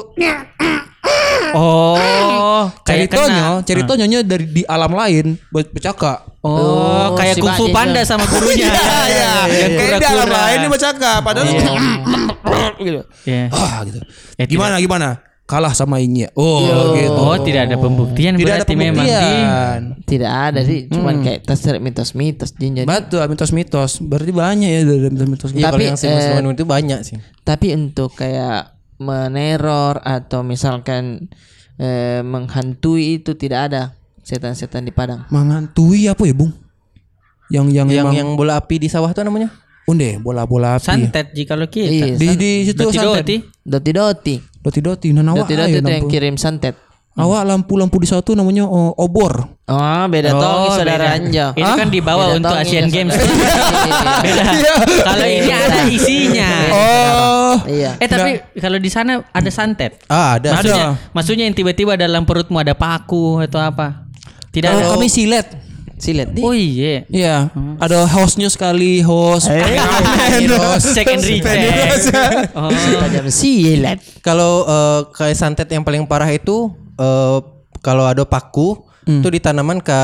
Oh, 1.56 2.69
kayak 2.88 3.08
ceritanya, 3.63 4.06
nya 4.08 4.19
dari 4.23 4.45
di 4.50 4.62
alam 4.67 4.91
lain 4.91 5.39
ber- 5.50 5.71
bercakap. 5.71 6.28
Oh, 6.43 7.15
kayak 7.17 7.36
si 7.38 7.41
kung 7.43 7.52
fu 7.56 7.65
Pak 7.69 7.76
panda 7.76 8.02
sama 8.08 8.23
gurunya. 8.28 8.71
Iya, 8.78 9.04
iya. 9.08 9.34
Yang 9.67 9.71
Kayak 9.78 10.00
di 10.00 10.06
alam 10.08 10.30
lain 10.30 10.58
ini 10.58 10.67
bercakap, 10.71 11.19
padahal 11.23 11.47
gitu. 12.88 13.02
Iya. 13.28 13.43
Ah, 13.52 13.78
gitu. 13.84 14.00
Eh, 14.38 14.45
Gimana 14.47 14.80
gimana? 14.80 15.10
Kalah 15.47 15.71
sama 15.71 16.04
Inya. 16.04 16.28
Oh, 16.36 16.91
gitu. 16.91 17.15
Oh, 17.15 17.39
tidak 17.39 17.71
ada 17.71 17.80
pembuktian 17.80 18.36
Tidak 18.36 18.52
ada 18.52 18.67
berarti 18.67 18.73
memang 18.76 19.08
di 19.08 19.15
pembuktian. 19.15 19.80
Tidak 20.04 20.32
ada 20.52 20.60
sih, 20.67 20.80
cuman 20.91 21.23
kayak 21.23 21.39
terserap 21.47 21.80
mitos-mitos 21.80 22.52
Jin 22.60 22.84
jadi. 22.84 22.88
Betul, 22.88 23.23
mitos-mitos. 23.32 24.04
Berarti 24.04 24.32
banyak 24.36 24.67
ya 24.67 24.82
dari 24.84 25.08
mitos-mitos. 25.08 25.56
Iya 25.56 25.71
Tapi, 25.71 25.84
yang 25.88 25.95
si 25.95 26.12
eh, 26.12 26.43
itu 26.43 26.65
banyak 26.67 27.00
sih. 27.08 27.15
Tapi 27.47 27.80
untuk 27.80 28.12
kayak 28.12 28.77
meneror 28.98 30.02
atau 30.02 30.42
misalkan 30.42 31.30
eh, 31.78 32.22
menghantui 32.26 33.22
itu 33.22 33.38
tidak 33.38 33.60
ada 33.72 33.84
setan-setan 34.26 34.84
di 34.84 34.92
Padang. 34.92 35.24
Menghantui 35.32 36.10
apa 36.10 36.26
ya, 36.28 36.34
Bung? 36.36 36.52
Yang 37.48 37.68
yang 37.72 37.88
Yang 37.88 38.04
emang 38.04 38.14
yang 38.18 38.30
bola 38.36 38.60
api 38.60 38.76
di 38.76 38.90
sawah 38.92 39.14
tuh 39.16 39.24
namanya? 39.24 39.50
unde 39.88 40.20
bola-bola 40.20 40.76
api. 40.76 40.84
santet 40.84 41.32
jika 41.32 41.56
lo 41.56 41.72
kita. 41.72 41.88
Iya, 41.88 42.06
Di 42.20 42.28
di 42.36 42.52
situ 42.68 42.76
Doti 42.84 43.00
santet. 43.00 43.24
doti. 43.24 43.36
Doti-doti. 43.64 44.36
Doti-doti 44.60 45.08
nah 45.16 45.24
awak 45.32 45.48
Doti-doti 45.48 45.72
ayo 45.72 45.80
itu 45.80 45.88
yang 45.96 46.08
kirim 46.12 46.36
santet. 46.36 46.76
Awak 47.18 47.42
lampu-lampu 47.50 47.98
di 47.98 48.06
satu 48.06 48.38
namanya 48.38 48.70
oh, 48.70 48.94
obor. 48.94 49.50
Oh, 49.66 50.06
beda 50.06 50.38
Oh, 50.38 50.40
tongi 50.40 50.70
saudara. 50.78 51.18
Anja. 51.18 51.50
Ini 51.58 51.72
kan 51.74 51.90
dibawa 51.90 52.30
Beda 52.30 52.38
untuk 52.38 52.56
Asian 52.62 52.86
ya, 52.86 52.94
Games. 52.94 53.18
Beda. 54.26 54.44
Kalau 55.10 55.26
ini 55.26 55.50
ada 55.50 55.82
isinya. 55.90 56.50
Oh. 56.70 57.56
Iya. 57.66 57.98
Eh 57.98 58.06
tapi 58.06 58.38
kalau 58.62 58.78
di 58.78 58.90
sana 58.94 59.26
ada 59.34 59.50
santet. 59.50 59.98
Ah, 60.06 60.38
ada. 60.38 60.62
Maksudnya, 60.62 60.88
maksudnya 61.10 61.44
yang 61.50 61.58
tiba-tiba 61.58 61.98
dalam 61.98 62.22
perutmu 62.22 62.62
ada 62.62 62.78
paku 62.78 63.42
atau 63.42 63.58
apa? 63.66 64.06
Tidak 64.54 64.70
ada. 64.70 64.84
Oh, 64.94 65.02
kami 65.02 65.10
silet. 65.10 65.48
Silet 65.98 66.30
di. 66.30 66.46
Oh 66.46 66.54
iya. 66.54 67.02
Iya, 67.10 67.50
ada 67.82 68.06
hostnya 68.06 68.54
sekali, 68.54 69.02
host. 69.02 69.50
Check 70.94 71.10
and 71.10 71.26
recheck. 71.26 72.54
Oh. 72.54 72.70
Tajam 72.70 73.26
silet. 73.34 73.98
Kalau 74.22 74.70
eh, 74.70 75.02
kayak 75.18 75.34
santet 75.34 75.66
yang 75.74 75.82
paling 75.82 76.06
parah 76.06 76.30
itu 76.30 76.70
eh, 76.98 77.38
kalau 77.80 78.04
ada 78.04 78.24
paku 78.24 78.84
itu 79.08 79.28
ditanaman 79.32 79.80
ke 79.80 80.00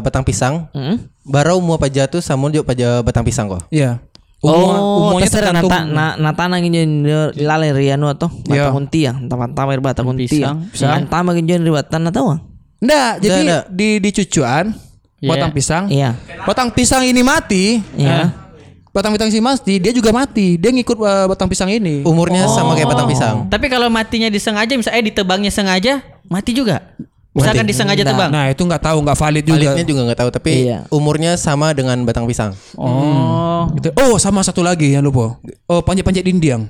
batang 0.00 0.24
pisang. 0.24 0.64
Hmm? 0.72 0.96
Barau 1.22 1.60
mau 1.60 1.76
paja 1.76 2.08
tuh 2.08 2.24
sama 2.24 2.48
juga 2.48 2.64
paja 2.64 3.04
batang 3.04 3.20
pisang 3.20 3.46
kok. 3.46 3.68
Iya. 3.68 4.00
Umur, 4.36 4.72
Oh, 4.72 4.96
umurnya 5.10 5.26
terserah 5.26 5.48
tergantung. 5.50 5.72
nata 5.72 5.88
na 5.88 6.06
natana 6.14 6.56
ginjen 6.60 7.02
lalai 7.36 7.72
rianu 7.72 8.06
atau 8.06 8.28
Iya. 8.46 8.68
batang 8.68 8.76
untia, 8.78 9.12
taman 9.26 9.50
tamer 9.52 9.80
batang 9.80 10.06
untia. 10.06 10.56
Pisang. 10.70 10.92
Antama 10.92 11.32
ginjen 11.32 11.60
riwat 11.60 11.88
tanah 11.88 12.08
tahu? 12.08 12.36
Nggak, 12.78 13.10
jadi 13.20 13.40
nggak. 13.42 13.64
di 13.72 13.88
di 13.98 14.10
cucuan 14.12 14.72
Iya. 15.18 15.28
batang 15.32 15.50
pisang. 15.52 15.84
Iya. 15.88 16.10
Batang 16.44 16.68
pisang 16.70 17.02
ini 17.02 17.20
mati. 17.20 17.80
Iya. 17.96 18.32
Batang 18.88 19.12
pisang 19.12 19.28
si 19.28 19.44
mati, 19.44 19.76
dia 19.76 19.92
juga 19.92 20.08
mati. 20.08 20.56
Dia 20.56 20.72
ngikut 20.72 20.96
uh, 20.96 21.28
batang 21.28 21.52
pisang 21.52 21.68
ini. 21.68 22.00
Umurnya 22.00 22.48
sama 22.48 22.72
kayak 22.72 22.88
batang 22.88 23.04
pisang. 23.04 23.36
Tapi 23.52 23.68
kalau 23.68 23.92
matinya 23.92 24.32
disengaja 24.32 24.72
misalnya 24.72 25.04
ditebangnya 25.04 25.52
sengaja, 25.52 26.00
mati 26.28 26.52
juga. 26.52 26.94
Misalkan 27.36 27.68
disengaja 27.68 28.00
tebang. 28.00 28.32
Nah, 28.32 28.48
itu 28.48 28.64
nggak 28.64 28.80
tahu, 28.80 29.04
nggak 29.04 29.18
valid 29.20 29.44
juga. 29.44 29.60
Validnya 29.60 29.84
juga 29.84 30.00
nggak 30.08 30.18
tahu 30.24 30.30
tapi 30.32 30.52
Iya. 30.72 30.78
umurnya 30.88 31.36
sama 31.36 31.76
dengan 31.76 32.00
batang 32.08 32.24
pisang. 32.24 32.56
Oh. 32.80 33.68
Gitu. 33.76 33.92
Oh, 33.92 34.16
sama 34.16 34.40
satu 34.40 34.64
lagi 34.64 34.96
yang 34.96 35.04
lupa. 35.04 35.36
Oh, 35.68 35.84
panjat-panjat 35.84 36.24
dinding. 36.24 36.64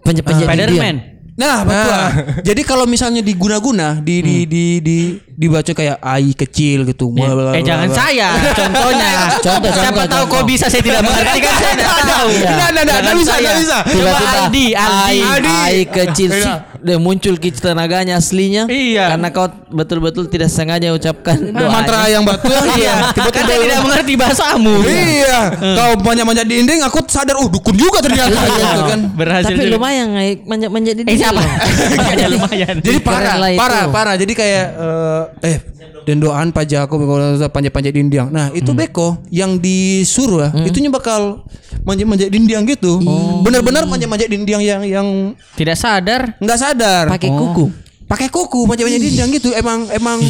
Penjep-penjep 0.00 0.48
Spiderman. 0.48 1.16
Nah, 1.36 1.68
betul. 1.68 2.00
Jadi 2.48 2.62
kalau 2.64 2.88
misalnya 2.88 3.20
diguna-guna, 3.20 4.00
di 4.00 4.24
di 4.24 4.36
di 4.48 4.64
di 4.80 4.98
dibaca 5.36 5.68
kayak 5.68 6.00
ai 6.00 6.32
kecil 6.32 6.88
gitu. 6.88 7.12
Bla, 7.12 7.28
bla, 7.36 7.52
Eh 7.52 7.60
bla, 7.60 7.68
jangan 7.76 7.88
bla. 7.92 7.96
saya, 8.00 8.28
contohnya. 8.56 9.12
Contoh, 9.44 9.68
Siapa 9.68 9.92
contoh, 10.00 10.04
tahu 10.08 10.24
kok 10.32 10.44
bisa 10.48 10.64
saya 10.72 10.80
tidak 10.80 11.04
mengerti 11.04 11.38
kan 11.44 11.52
saya 11.60 11.74
tidak 11.76 12.04
tahu. 12.08 12.28
Nah, 12.32 12.40
nah, 12.40 12.56
nah, 12.56 12.72
nah, 12.72 12.84
Jangan 12.88 13.04
nah, 13.04 13.14
bisa, 13.20 13.34
nah, 13.36 13.54
bisa. 13.60 13.78
Coba 13.84 13.92
Tiba-tiba 13.92 14.32
Aldi, 14.32 14.66
Aldi. 14.72 14.96
Ai, 14.96 15.18
ai 15.44 15.76
kecil 15.84 16.28
sih. 16.40 16.54
Dia 16.86 17.02
muncul 17.02 17.34
ke 17.34 17.50
tenaganya 17.50 18.22
aslinya. 18.22 18.70
Iya. 18.70 19.10
Karena 19.10 19.28
kau 19.34 19.50
betul-betul 19.74 20.30
tidak 20.30 20.46
sengaja 20.54 20.94
ucapkan 20.94 21.34
doa. 21.50 21.66
mantra 21.66 22.06
yang 22.06 22.22
batu 22.22 22.46
iya. 22.78 23.10
Kan 23.10 23.42
saya 23.42 23.58
tidak 23.58 23.80
mengerti 23.82 24.12
bahasamu. 24.14 24.74
Iya. 24.86 25.38
Kau 25.74 25.90
banyak-banyak 25.98 26.46
dinding, 26.46 26.80
aku 26.86 27.02
sadar, 27.10 27.34
oh 27.42 27.50
dukun 27.50 27.74
juga 27.74 27.98
ternyata 27.98 28.38
gitu 28.38 28.82
kan. 28.86 29.00
Berhasil 29.18 29.50
Tapi 29.50 29.66
juga. 29.66 29.74
lumayan 29.74 30.14
Ai, 30.14 30.38
manjat-manjat 30.46 30.94
di 30.94 31.02
Eh 31.10 31.16
siapa? 31.18 31.42
Lumayan. 32.38 32.74
Jadi 32.78 32.98
parah, 33.02 33.34
parah, 33.58 33.84
parah. 33.90 34.14
Jadi 34.14 34.32
kayak 34.38 34.64
eh 34.78 35.22
eh 35.42 35.58
dendoan 36.06 36.54
pajak 36.54 36.86
aku 36.86 36.94
panjat-panjat 37.50 37.92
dinding. 37.92 38.30
Nah, 38.30 38.54
itu 38.54 38.70
beko 38.70 39.18
yang 39.28 39.58
disuruh 39.58 40.46
ya, 40.46 40.50
itunya 40.64 40.86
bakal 40.86 41.42
manjat-manjat 41.82 42.30
dinding 42.30 42.62
gitu. 42.70 43.02
Benar-benar 43.42 43.84
manjat-manjat 43.84 44.30
dinding 44.30 44.62
yang 44.62 44.82
yang 44.86 45.06
Tidak 45.58 45.74
sadar. 45.74 46.38
nggak 46.38 46.58
sadar. 46.58 47.04
Pakai 47.10 47.28
kuku. 47.28 47.66
Pakai 48.06 48.28
kuku 48.30 48.60
manjat-manjat 48.64 49.02
dinding 49.02 49.30
gitu. 49.34 49.50
Emang 49.52 49.90
emang 49.90 50.22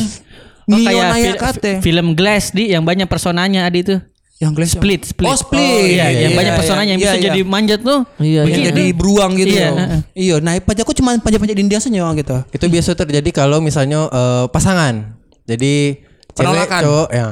Oh, 0.67 0.75
kayak 0.75 1.15
Naya 1.15 1.31
fil- 1.31 1.39
kate. 1.39 1.73
film 1.79 2.19
Glass 2.19 2.51
di 2.51 2.75
yang 2.75 2.83
banyak 2.83 3.07
personanya 3.07 3.71
ada 3.71 3.79
itu. 3.79 4.03
Yang 4.37 4.53
glass 4.53 4.71
Split, 4.77 5.01
split. 5.07 5.31
Oh, 5.33 5.39
split. 5.39 5.97
iya, 5.97 6.12
yang 6.12 6.35
Iya, 6.35 6.37
banyak 6.37 6.53
iya, 6.53 6.61
personanya 6.61 6.91
yang 6.93 7.01
iya, 7.01 7.09
bisa 7.09 7.17
iya. 7.17 7.25
jadi 7.25 7.41
manjat 7.41 7.81
tuh. 7.81 8.01
Iya, 8.21 8.43
yang 8.45 8.61
iya. 8.61 8.69
jadi 8.69 8.85
beruang 8.93 9.33
gitu. 9.33 9.49
Iya, 9.49 9.65
Iya, 9.65 9.71
heeh. 9.73 10.01
iya. 10.12 10.35
Nah, 10.45 10.53
pajakku 10.61 10.93
cuma 10.93 11.17
panjat-panjat 11.17 11.57
dinding 11.57 11.81
saja 11.81 12.05
gitu. 12.12 12.37
Itu 12.53 12.67
biasa 12.69 12.93
terjadi 12.93 13.31
kalau 13.33 13.65
misalnya 13.65 14.05
eh, 14.12 14.45
pasangan. 14.53 15.16
Jadi 15.47 15.75
cewek 16.35 16.47
Penolakan. 16.53 16.83
cowok 16.83 17.09
ya. 17.15 17.29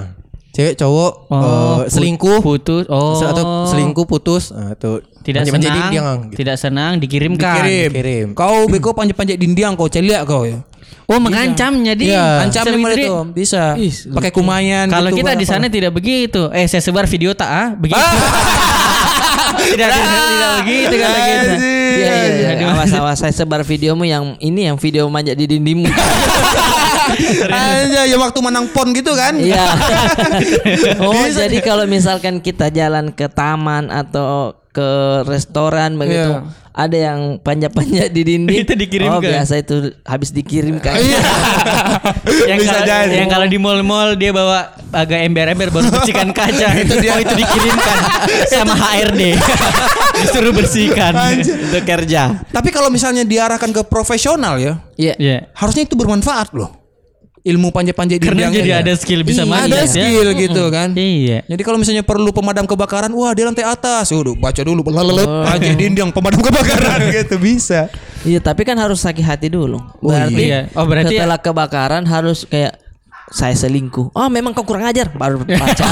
Cewek 0.55 0.75
cowok 0.79 1.13
Oh, 1.29 1.35
eh, 1.35 1.75
put- 1.83 1.87
selingkuh 1.91 2.39
putus. 2.39 2.85
Oh. 2.87 3.19
atau 3.19 3.67
selingkuh 3.67 4.07
putus 4.07 4.55
nah, 4.55 4.71
itu 4.79 5.03
Tidak 5.27 5.43
senang. 5.51 5.63
dinding, 5.67 6.05
gitu. 6.31 6.37
Tidak 6.39 6.57
senang 6.57 6.93
dikirimkan. 7.03 7.55
Kirim. 7.59 7.91
Kirim. 7.91 8.27
Kau 8.39 8.71
beko 8.71 8.95
panjat-panjat 8.95 9.35
dinding 9.35 9.75
kau 9.75 9.91
celiak 9.91 10.23
kau 10.25 10.47
ya. 10.47 10.63
Oh, 11.05 11.21
mengancam 11.21 11.85
jadi. 11.85 12.17
Iya. 12.17 12.49
Ancam 12.49 12.65
begitu. 12.65 13.05
itu? 13.05 13.15
Bisa. 13.37 13.77
Pakai 14.17 14.33
kumayan 14.33 14.89
Kalau 14.89 15.13
gitu, 15.13 15.21
kita 15.21 15.37
di 15.37 15.45
sana 15.45 15.69
tidak 15.69 15.93
begitu. 15.93 16.49
Eh, 16.49 16.65
saya 16.65 16.81
sebar 16.81 17.05
video 17.05 17.37
tak 17.37 17.51
ah, 17.51 17.69
begitu. 17.77 18.01
tidak, 19.59 19.89
tidak, 19.91 20.27
tidak 20.27 20.53
begitu 20.63 20.95
kalau 20.99 21.19
kita. 21.19 21.55
Iya, 21.95 22.15
iya, 22.27 22.51
iya. 22.59 22.67
Awas, 22.75 22.93
awas. 22.95 23.17
Saya 23.23 23.33
sebar 23.33 23.63
videomu 23.63 24.03
yang 24.03 24.35
ini 24.43 24.67
yang 24.67 24.77
video 24.81 25.07
manjat 25.07 25.39
di 25.39 25.47
dindingmu. 25.47 25.87
Aja 27.55 28.09
ya 28.09 28.17
waktu 28.19 28.39
menang 28.43 28.67
pon 28.73 28.91
gitu 28.97 29.15
kan. 29.15 29.39
Iya. 29.39 29.67
oh, 31.05 31.27
jadi 31.31 31.59
kalau 31.63 31.87
misalkan 31.87 32.43
kita 32.43 32.73
jalan 32.73 33.13
ke 33.15 33.31
taman 33.31 33.93
atau 33.93 34.59
ke 34.75 35.23
restoran 35.29 35.95
begitu, 35.95 36.43
Iya. 36.43 36.64
Ada 36.75 36.99
yang 36.99 37.39
panjat-panjat 37.39 38.11
di 38.11 38.23
dinding. 38.27 38.59
Itu 38.67 38.75
dikirimkan. 38.75 39.23
Oh, 39.23 39.23
biasa 39.23 39.63
itu 39.63 39.95
habis 40.03 40.35
dikirimkan. 40.35 40.99
Iya. 40.99 41.23
yang 42.51 42.59
Bisa 42.59 42.83
jadi. 42.83 43.15
yang 43.23 43.31
kalau 43.31 43.47
di 43.47 43.59
mall-mall 43.63 44.19
dia 44.19 44.35
bawa 44.35 44.75
agak 44.91 45.23
ember-ember 45.23 45.71
baru 45.71 45.87
bersihkan 45.87 46.35
kaca 46.37 46.69
itu 46.83 46.95
dia 46.99 47.15
oh, 47.15 47.23
itu 47.23 47.35
dikirimkan 47.39 47.99
sama 48.51 48.75
HRD 48.75 49.39
disuruh 50.19 50.51
bersihkan 50.51 51.15
Untuk 51.47 51.87
kerja. 51.87 52.43
Tapi 52.51 52.69
kalau 52.75 52.91
misalnya 52.91 53.23
diarahkan 53.23 53.71
ke 53.71 53.83
profesional 53.87 54.59
ya, 54.59 54.83
Iya. 54.99 55.15
Iya. 55.19 55.39
harusnya 55.55 55.87
itu 55.87 55.95
bermanfaat 55.95 56.51
loh. 56.59 56.84
Ilmu 57.45 57.69
panjat-panjat 57.71 58.19
Karena 58.19 58.49
dinding 58.49 58.57
jadi 58.59 58.71
ada 58.81 58.93
skill 58.95 59.21
bisa 59.21 59.45
Iya, 59.45 59.53
manjat 59.53 59.69
ada 59.69 59.79
ya. 59.79 59.87
skill 59.87 60.29
gitu 60.35 60.63
kan 60.67 60.89
Iya. 60.93 61.39
jadi 61.45 61.61
kalau 61.61 61.77
misalnya 61.77 62.01
perlu 62.01 62.33
pemadam 62.33 62.65
kebakaran 62.65 63.13
wah 63.13 63.31
di 63.31 63.45
lantai 63.45 63.63
atas 63.63 64.09
udah 64.11 64.33
baca 64.33 64.59
dulu 64.59 64.81
belalet 64.83 65.29
panjat 65.45 65.77
dinding 65.77 66.09
pemadam 66.09 66.41
kebakaran 66.41 66.99
gitu 67.15 67.37
bisa 67.37 67.93
Iya, 68.25 68.41
tapi 68.41 68.65
kan 68.65 68.73
harus 68.75 69.05
sakit 69.05 69.21
hati 69.21 69.53
dulu. 69.53 69.77
Berarti 70.01 70.49
iya. 70.49 70.73
Oh, 70.73 70.89
berarti- 70.89 71.13
setelah 71.13 71.37
kebakaran 71.37 72.09
harus 72.09 72.49
kayak 72.49 72.81
saya 73.27 73.53
selingkuh. 73.53 74.09
Oh, 74.11 74.29
memang 74.29 74.53
kau 74.53 74.65
kurang 74.65 74.89
ajar. 74.89 75.13
Baru 75.13 75.41
baca. 75.45 75.85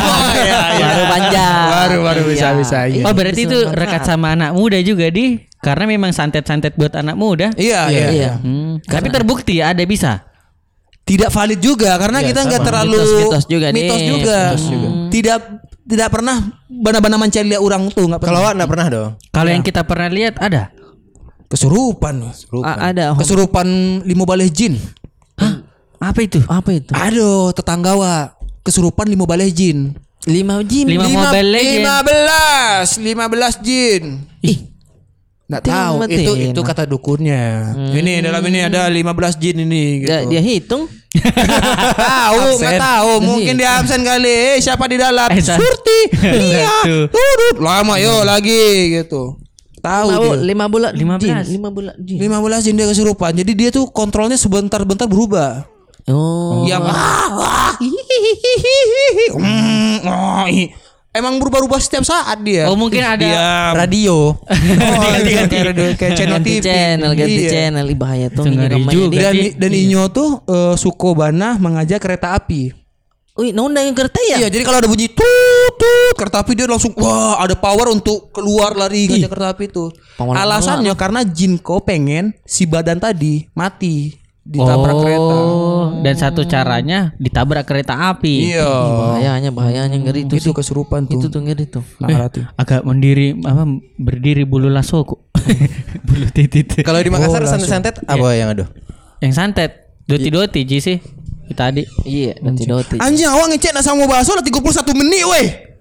Baru 0.72 1.04
panjang. 1.06 1.68
Baru- 1.68 2.02
baru 2.02 2.20
bisa- 2.24 2.56
bisa, 2.56 2.78
iya. 2.86 3.04
Oh 3.04 3.12
berarti 3.12 3.44
itu 3.44 3.58
rekat 3.68 4.04
sama 4.06 4.32
anak 4.32 4.52
muda 4.52 4.80
juga 4.80 5.08
di 5.08 5.44
karena 5.60 5.84
memang 5.86 6.08
santet-santet 6.10 6.72
buat 6.72 6.92
anak 6.94 7.12
muda. 7.12 7.52
iya 7.54 7.92
iya, 7.92 8.06
Iya. 8.08 8.32
Hmm. 8.40 8.80
Tapi 8.80 9.12
terbukti 9.12 9.60
ada 9.60 9.84
bisa. 9.84 10.24
Tidak 11.02 11.28
valid 11.28 11.58
juga 11.58 11.90
karena 11.94 12.18
kita 12.20 12.40
nggak 12.42 12.62
terlalu 12.62 12.94
Mitos-mitos 12.96 13.44
juga 13.46 13.66
nih. 13.68 13.76
mitos 13.76 14.00
juga. 14.00 14.38
tidak 15.10 15.38
tidak 15.82 16.08
pernah 16.08 16.36
benar-benar 16.64 17.18
mencari 17.18 17.52
orang 17.54 17.90
tuh 17.90 18.06
nggak 18.06 18.20
pernah 18.20 18.38
Kalau 18.38 18.54
enggak 18.54 18.70
pernah 18.70 18.86
dong. 18.88 19.10
Kalau 19.28 19.50
yang 19.50 19.62
kita 19.62 19.82
pernah 19.82 20.08
lihat 20.08 20.34
ada. 20.38 20.70
kesurupan 21.46 22.32
A- 22.64 22.80
ada. 22.88 23.12
kesurupan 23.12 23.66
limo 24.02 24.24
baleh 24.24 24.48
jin 24.48 24.80
Apa 25.98 26.24
itu? 26.24 26.40
Apa 26.42 26.72
itu? 26.72 26.90
aduh 26.90 27.52
tetangga 27.52 27.92
wa 27.92 28.32
kesurupan 28.62 29.04
limo 29.04 29.22
baleh 29.22 29.50
jin 29.50 29.92
Lima 30.22 30.62
jin. 30.62 30.86
Lima 30.86 31.04
Mobile 31.04 31.50
Legend. 31.50 31.74
lima 31.76 31.96
belas 32.00 32.86
lima 32.96 33.24
belas 33.26 33.54
jin 33.58 34.22
Ih, 34.40 34.70
Nggak 35.52 35.62
tahu 35.62 35.94
matiin. 36.00 36.20
itu 36.24 36.32
itu 36.48 36.60
kata 36.64 36.82
dukunnya. 36.88 37.42
Ini 37.92 38.24
dalam 38.24 38.40
ini 38.48 38.58
ada 38.64 38.88
15 38.88 39.04
jin 39.36 39.56
ini 39.62 39.82
gitu. 40.00 40.08
dia, 40.08 40.24
dia 40.32 40.40
hitung. 40.42 40.88
tahu 41.94 42.56
nggak 42.56 42.80
tahu 42.80 43.12
mungkin 43.20 43.54
dia 43.54 43.76
absen 43.76 44.00
kali 44.00 44.56
eh, 44.56 44.58
siapa 44.58 44.88
di 44.88 44.96
dalam 44.96 45.28
Eh, 45.28 45.44
Surti 45.44 46.00
iya 46.48 46.72
turut 47.04 47.60
lama 47.60 48.00
yo 48.00 48.24
lagi 48.24 48.96
gitu 48.96 49.36
tahu 49.78 50.08
Lima, 50.08 50.24
dia 50.24 50.40
lima 50.40 50.64
bulan. 50.66 50.92
Lima 50.94 51.14
jin. 51.18 51.36
belas. 51.36 51.46
Lima 51.50 51.68
bulan. 51.68 51.94
Jin. 51.98 52.16
15 52.16 52.64
jin 52.64 52.74
dia 52.78 52.88
kesurupan 52.88 53.32
jadi 53.34 53.52
dia 53.52 53.68
tuh 53.68 53.92
kontrolnya 53.92 54.40
sebentar-bentar 54.40 55.04
berubah 55.04 55.68
Oh. 56.02 56.66
yang 56.66 56.82
ah, 56.82 57.30
ah, 57.30 57.72
hihihihihi, 57.78 59.38
mm, 59.38 59.96
oh, 60.02 60.42
hi. 60.50 60.66
Emang 61.12 61.36
berubah-ubah 61.36 61.76
setiap 61.76 62.02
saat 62.02 62.40
dia 62.40 62.66
Oh, 62.66 62.74
mungkin 62.74 63.00
ada- 63.00 63.20
Diam. 63.20 63.72
Radio. 63.74 64.16
oh, 64.34 65.14
iya, 65.22 65.44
kayak 65.44 65.64
radio- 65.68 65.94
kayak 65.94 66.12
channel 66.14 66.36
ganti 66.36 66.50
TV 66.50 66.64
channel, 66.64 67.10
ganti 67.12 67.36
Iya. 67.38 67.50
channel. 67.50 67.84
Ih, 67.86 67.96
bahaya 67.96 68.26
tuh. 68.28 68.44
Ini 68.44 68.56
gambarnya 68.58 68.92
juga. 68.92 69.12
dia. 69.12 69.22
dan 69.22 69.34
dan 69.58 69.72
Inyo 69.72 70.02
tuh 70.08 70.30
eh, 70.44 70.74
Sukobana 70.74 71.56
mengajak 71.56 72.00
kereta 72.00 72.32
api 72.34 72.72
Wih, 73.32 73.48
nondang 73.48 73.88
yang 73.88 73.96
kereta 73.96 74.20
ya? 74.22 74.36
Iya, 74.36 74.48
jadi 74.48 74.60
kalau 74.60 74.76
ada 74.76 74.84
bunyi 74.84 75.08
tut 75.08 75.24
tut 75.74 76.12
kereta 76.14 76.44
api 76.44 76.52
dia 76.52 76.68
langsung 76.68 76.92
wah 76.94 77.40
ada 77.40 77.56
power 77.56 77.88
untuk 77.88 78.28
keluar 78.28 78.76
lari 78.76 79.08
ngajak 79.08 79.24
kereta 79.26 79.48
api 79.50 79.64
itu. 79.66 79.88
Power 80.14 80.36
Alasannya 80.36 80.92
karena 80.92 81.24
Jinko 81.24 81.80
pengen 81.80 82.36
si 82.44 82.68
badan 82.68 83.00
tadi 83.00 83.48
mati 83.52 84.12
ditabrak 84.42 84.94
kereta. 84.98 85.34
Oh, 85.38 85.84
dan 86.02 86.14
satu 86.18 86.42
caranya 86.44 87.14
ditabrak 87.16 87.62
kereta 87.62 88.10
api. 88.10 88.54
Iya. 88.54 88.66
Bahayanya, 88.66 89.50
bahayanya 89.54 89.96
ngeri 90.02 90.26
itu 90.26 90.34
Itu 90.38 90.50
sih. 90.50 90.54
kesurupan 90.54 91.06
tuh. 91.06 91.22
Itu 91.22 91.26
tuh 91.30 91.40
ngeri 91.46 91.64
tuh. 91.70 91.84
Nakarati. 92.02 92.42
Agak 92.58 92.82
mendiri 92.82 93.38
apa 93.46 93.62
berdiri 93.98 94.42
bulu 94.42 94.66
lasoko. 94.66 95.22
bulu 96.06 96.26
titit. 96.34 96.82
Kalau 96.82 96.98
di 96.98 97.10
Makassar 97.10 97.46
santet-santet 97.46 98.02
apa 98.02 98.28
yang 98.34 98.50
ada? 98.50 98.66
Yang 99.22 99.32
santet 99.38 99.70
doti-doti 100.10 100.66
Ji 100.66 100.78
sih. 100.82 100.98
Kita 101.46 101.70
tadi. 101.70 101.86
Iya, 102.02 102.38
nanti 102.42 102.66
doti. 102.66 102.98
Anjing 102.98 103.30
awak 103.30 103.54
ngecek 103.54 103.74
nak 103.74 103.84
sama 103.86 104.06
bakso 104.10 104.34
lah 104.34 104.42
31 104.42 104.98
menit 104.98 105.22
weh. 105.26 105.71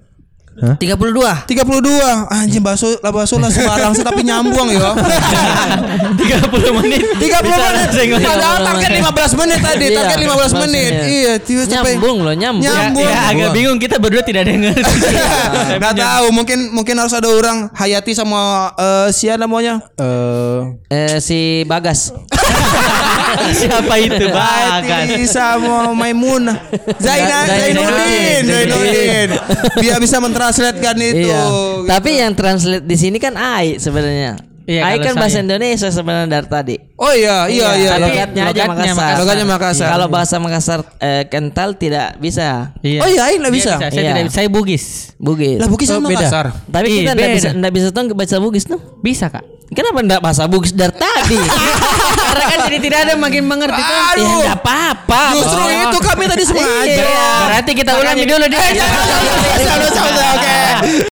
32. 0.61 1.49
32. 1.49 2.29
Anjing 2.29 2.61
bakso 2.61 2.93
lah 3.01 3.09
bakso 3.09 3.35
lah 3.35 3.49
sembarang 3.49 3.91
sih, 3.91 4.05
tapi 4.05 4.21
nyambung 4.21 4.69
ya. 4.69 4.93
30 6.21 6.77
menit. 6.77 7.01
30 7.17 7.41
Bisa 7.41 7.65
menit. 7.65 7.89
Padahal 8.21 8.57
target 8.61 8.91
15 9.01 9.41
menit 9.41 9.59
tadi, 9.59 9.85
Iya, 9.89 9.97
target 9.97 10.17
15 10.21 10.61
menit. 10.61 10.91
iya. 11.03 11.33
Nyambung 11.81 12.17
loh, 12.21 12.33
nyambung. 12.33 12.61
Ya, 12.61 12.73
Nyambung. 12.87 13.09
ya, 13.09 13.19
agak 13.27 13.49
bingung 13.51 13.77
kita 13.77 13.97
berdua 13.97 14.21
tidak 14.21 14.45
ngerti. 14.45 14.81
Nggak 15.81 15.93
tahu, 15.97 16.25
mungkin 16.29 16.69
mungkin 16.71 16.95
harus 16.95 17.11
ada 17.11 17.25
orang 17.27 17.69
Hayati 17.73 18.13
sama 18.13 18.71
eh 18.75 19.09
siapa 19.09 19.41
namanya? 19.41 19.81
Eh 19.97 20.59
Eh 20.91 21.17
si 21.17 21.63
Bagas. 21.65 22.11
Siapa 23.51 23.95
itu 23.95 24.27
Bagas? 24.27 25.07
Sama 25.25 25.95
Maimunah. 25.95 26.59
Zaina, 26.99 27.47
Zai- 27.47 27.71
Zainuddin, 27.71 28.43
Zainuddin. 28.43 29.29
Biar 29.79 29.97
bisa 29.97 30.19
mentranslatekan 30.51 30.97
itu. 30.99 31.31
Iya. 31.31 31.41
gitu. 31.47 31.87
Tapi 31.87 32.09
yang 32.19 32.31
translate 32.35 32.85
di 32.85 32.97
sini 32.99 33.17
kan 33.17 33.39
Ai 33.39 33.79
sebenarnya. 33.79 34.50
Iya, 34.69 34.81
Ai 34.85 34.97
kalau 34.97 35.05
kan 35.07 35.13
bahasa. 35.25 35.37
Indonesia 35.41 35.89
sebenarnya 35.89 36.27
dari 36.29 36.47
tadi. 36.47 36.75
Oh 36.95 37.09
iya, 37.09 37.49
iya, 37.49 37.67
iya. 37.73 37.89
Tapi 37.91 38.01
iya. 38.01 38.05
logatnya 38.05 38.43
aja 38.45 38.61
Makassar. 38.63 38.93
Makassar. 38.93 39.13
Logatnya 39.17 39.45
Makassar. 39.49 39.87
Kalau 39.89 40.07
bahasa 40.07 40.35
Makassar 40.37 40.79
eh, 40.97 41.23
kental 41.25 41.69
tidak 41.73 42.07
bisa. 42.21 42.71
Iya. 42.79 42.99
Oh 43.01 43.09
iya, 43.09 43.23
nggak 43.41 43.49
Dia 43.49 43.57
bisa. 43.57 43.73
Saya 43.81 43.89
Iya. 43.91 44.11
tidak 44.13 44.29
saya 44.29 44.47
Bugis. 44.47 44.85
Bugis. 45.17 45.57
Lah 45.57 45.67
Bugis 45.67 45.87
sama 45.89 46.07
beda. 46.07 46.29
Makassar. 46.29 46.45
Tapi 46.69 46.85
Iya, 46.87 46.97
kita 47.01 47.11
enggak 47.17 47.31
bisa 47.33 47.49
enggak 47.51 47.73
bisa 47.73 47.85
tuh 47.89 48.03
baca 48.13 48.35
Bugis 48.37 48.63
tuh. 48.69 48.79
Bisa 49.01 49.25
Kak. 49.33 49.45
Kenapa 49.71 50.03
enggak 50.03 50.19
bahasa 50.19 50.43
Bugis 50.51 50.75
dari 50.75 50.91
tadi? 50.93 51.39
Karena 52.27 52.43
kan 52.43 52.59
jadi 52.67 52.77
tidak 52.83 52.99
ada 53.07 53.13
makin 53.15 53.43
mengerti 53.47 53.79
tuh. 53.79 53.95
ya 53.95 54.03
Aduh. 54.13 54.27
enggak 54.43 54.57
apa-apa. 54.59 55.21
Justru 55.31 55.61
Bos. 55.63 55.79
itu 55.79 55.97
kami 56.03 56.23
tadi 56.27 56.43
sengaja. 56.43 56.85
Iya. 56.85 57.27
Berarti 57.47 57.71
kita 57.73 57.91
ulangi 57.95 58.23
dulu. 58.27 58.45
Eh, 58.45 58.71
jangan, 58.75 59.79
Oke. 60.35 60.59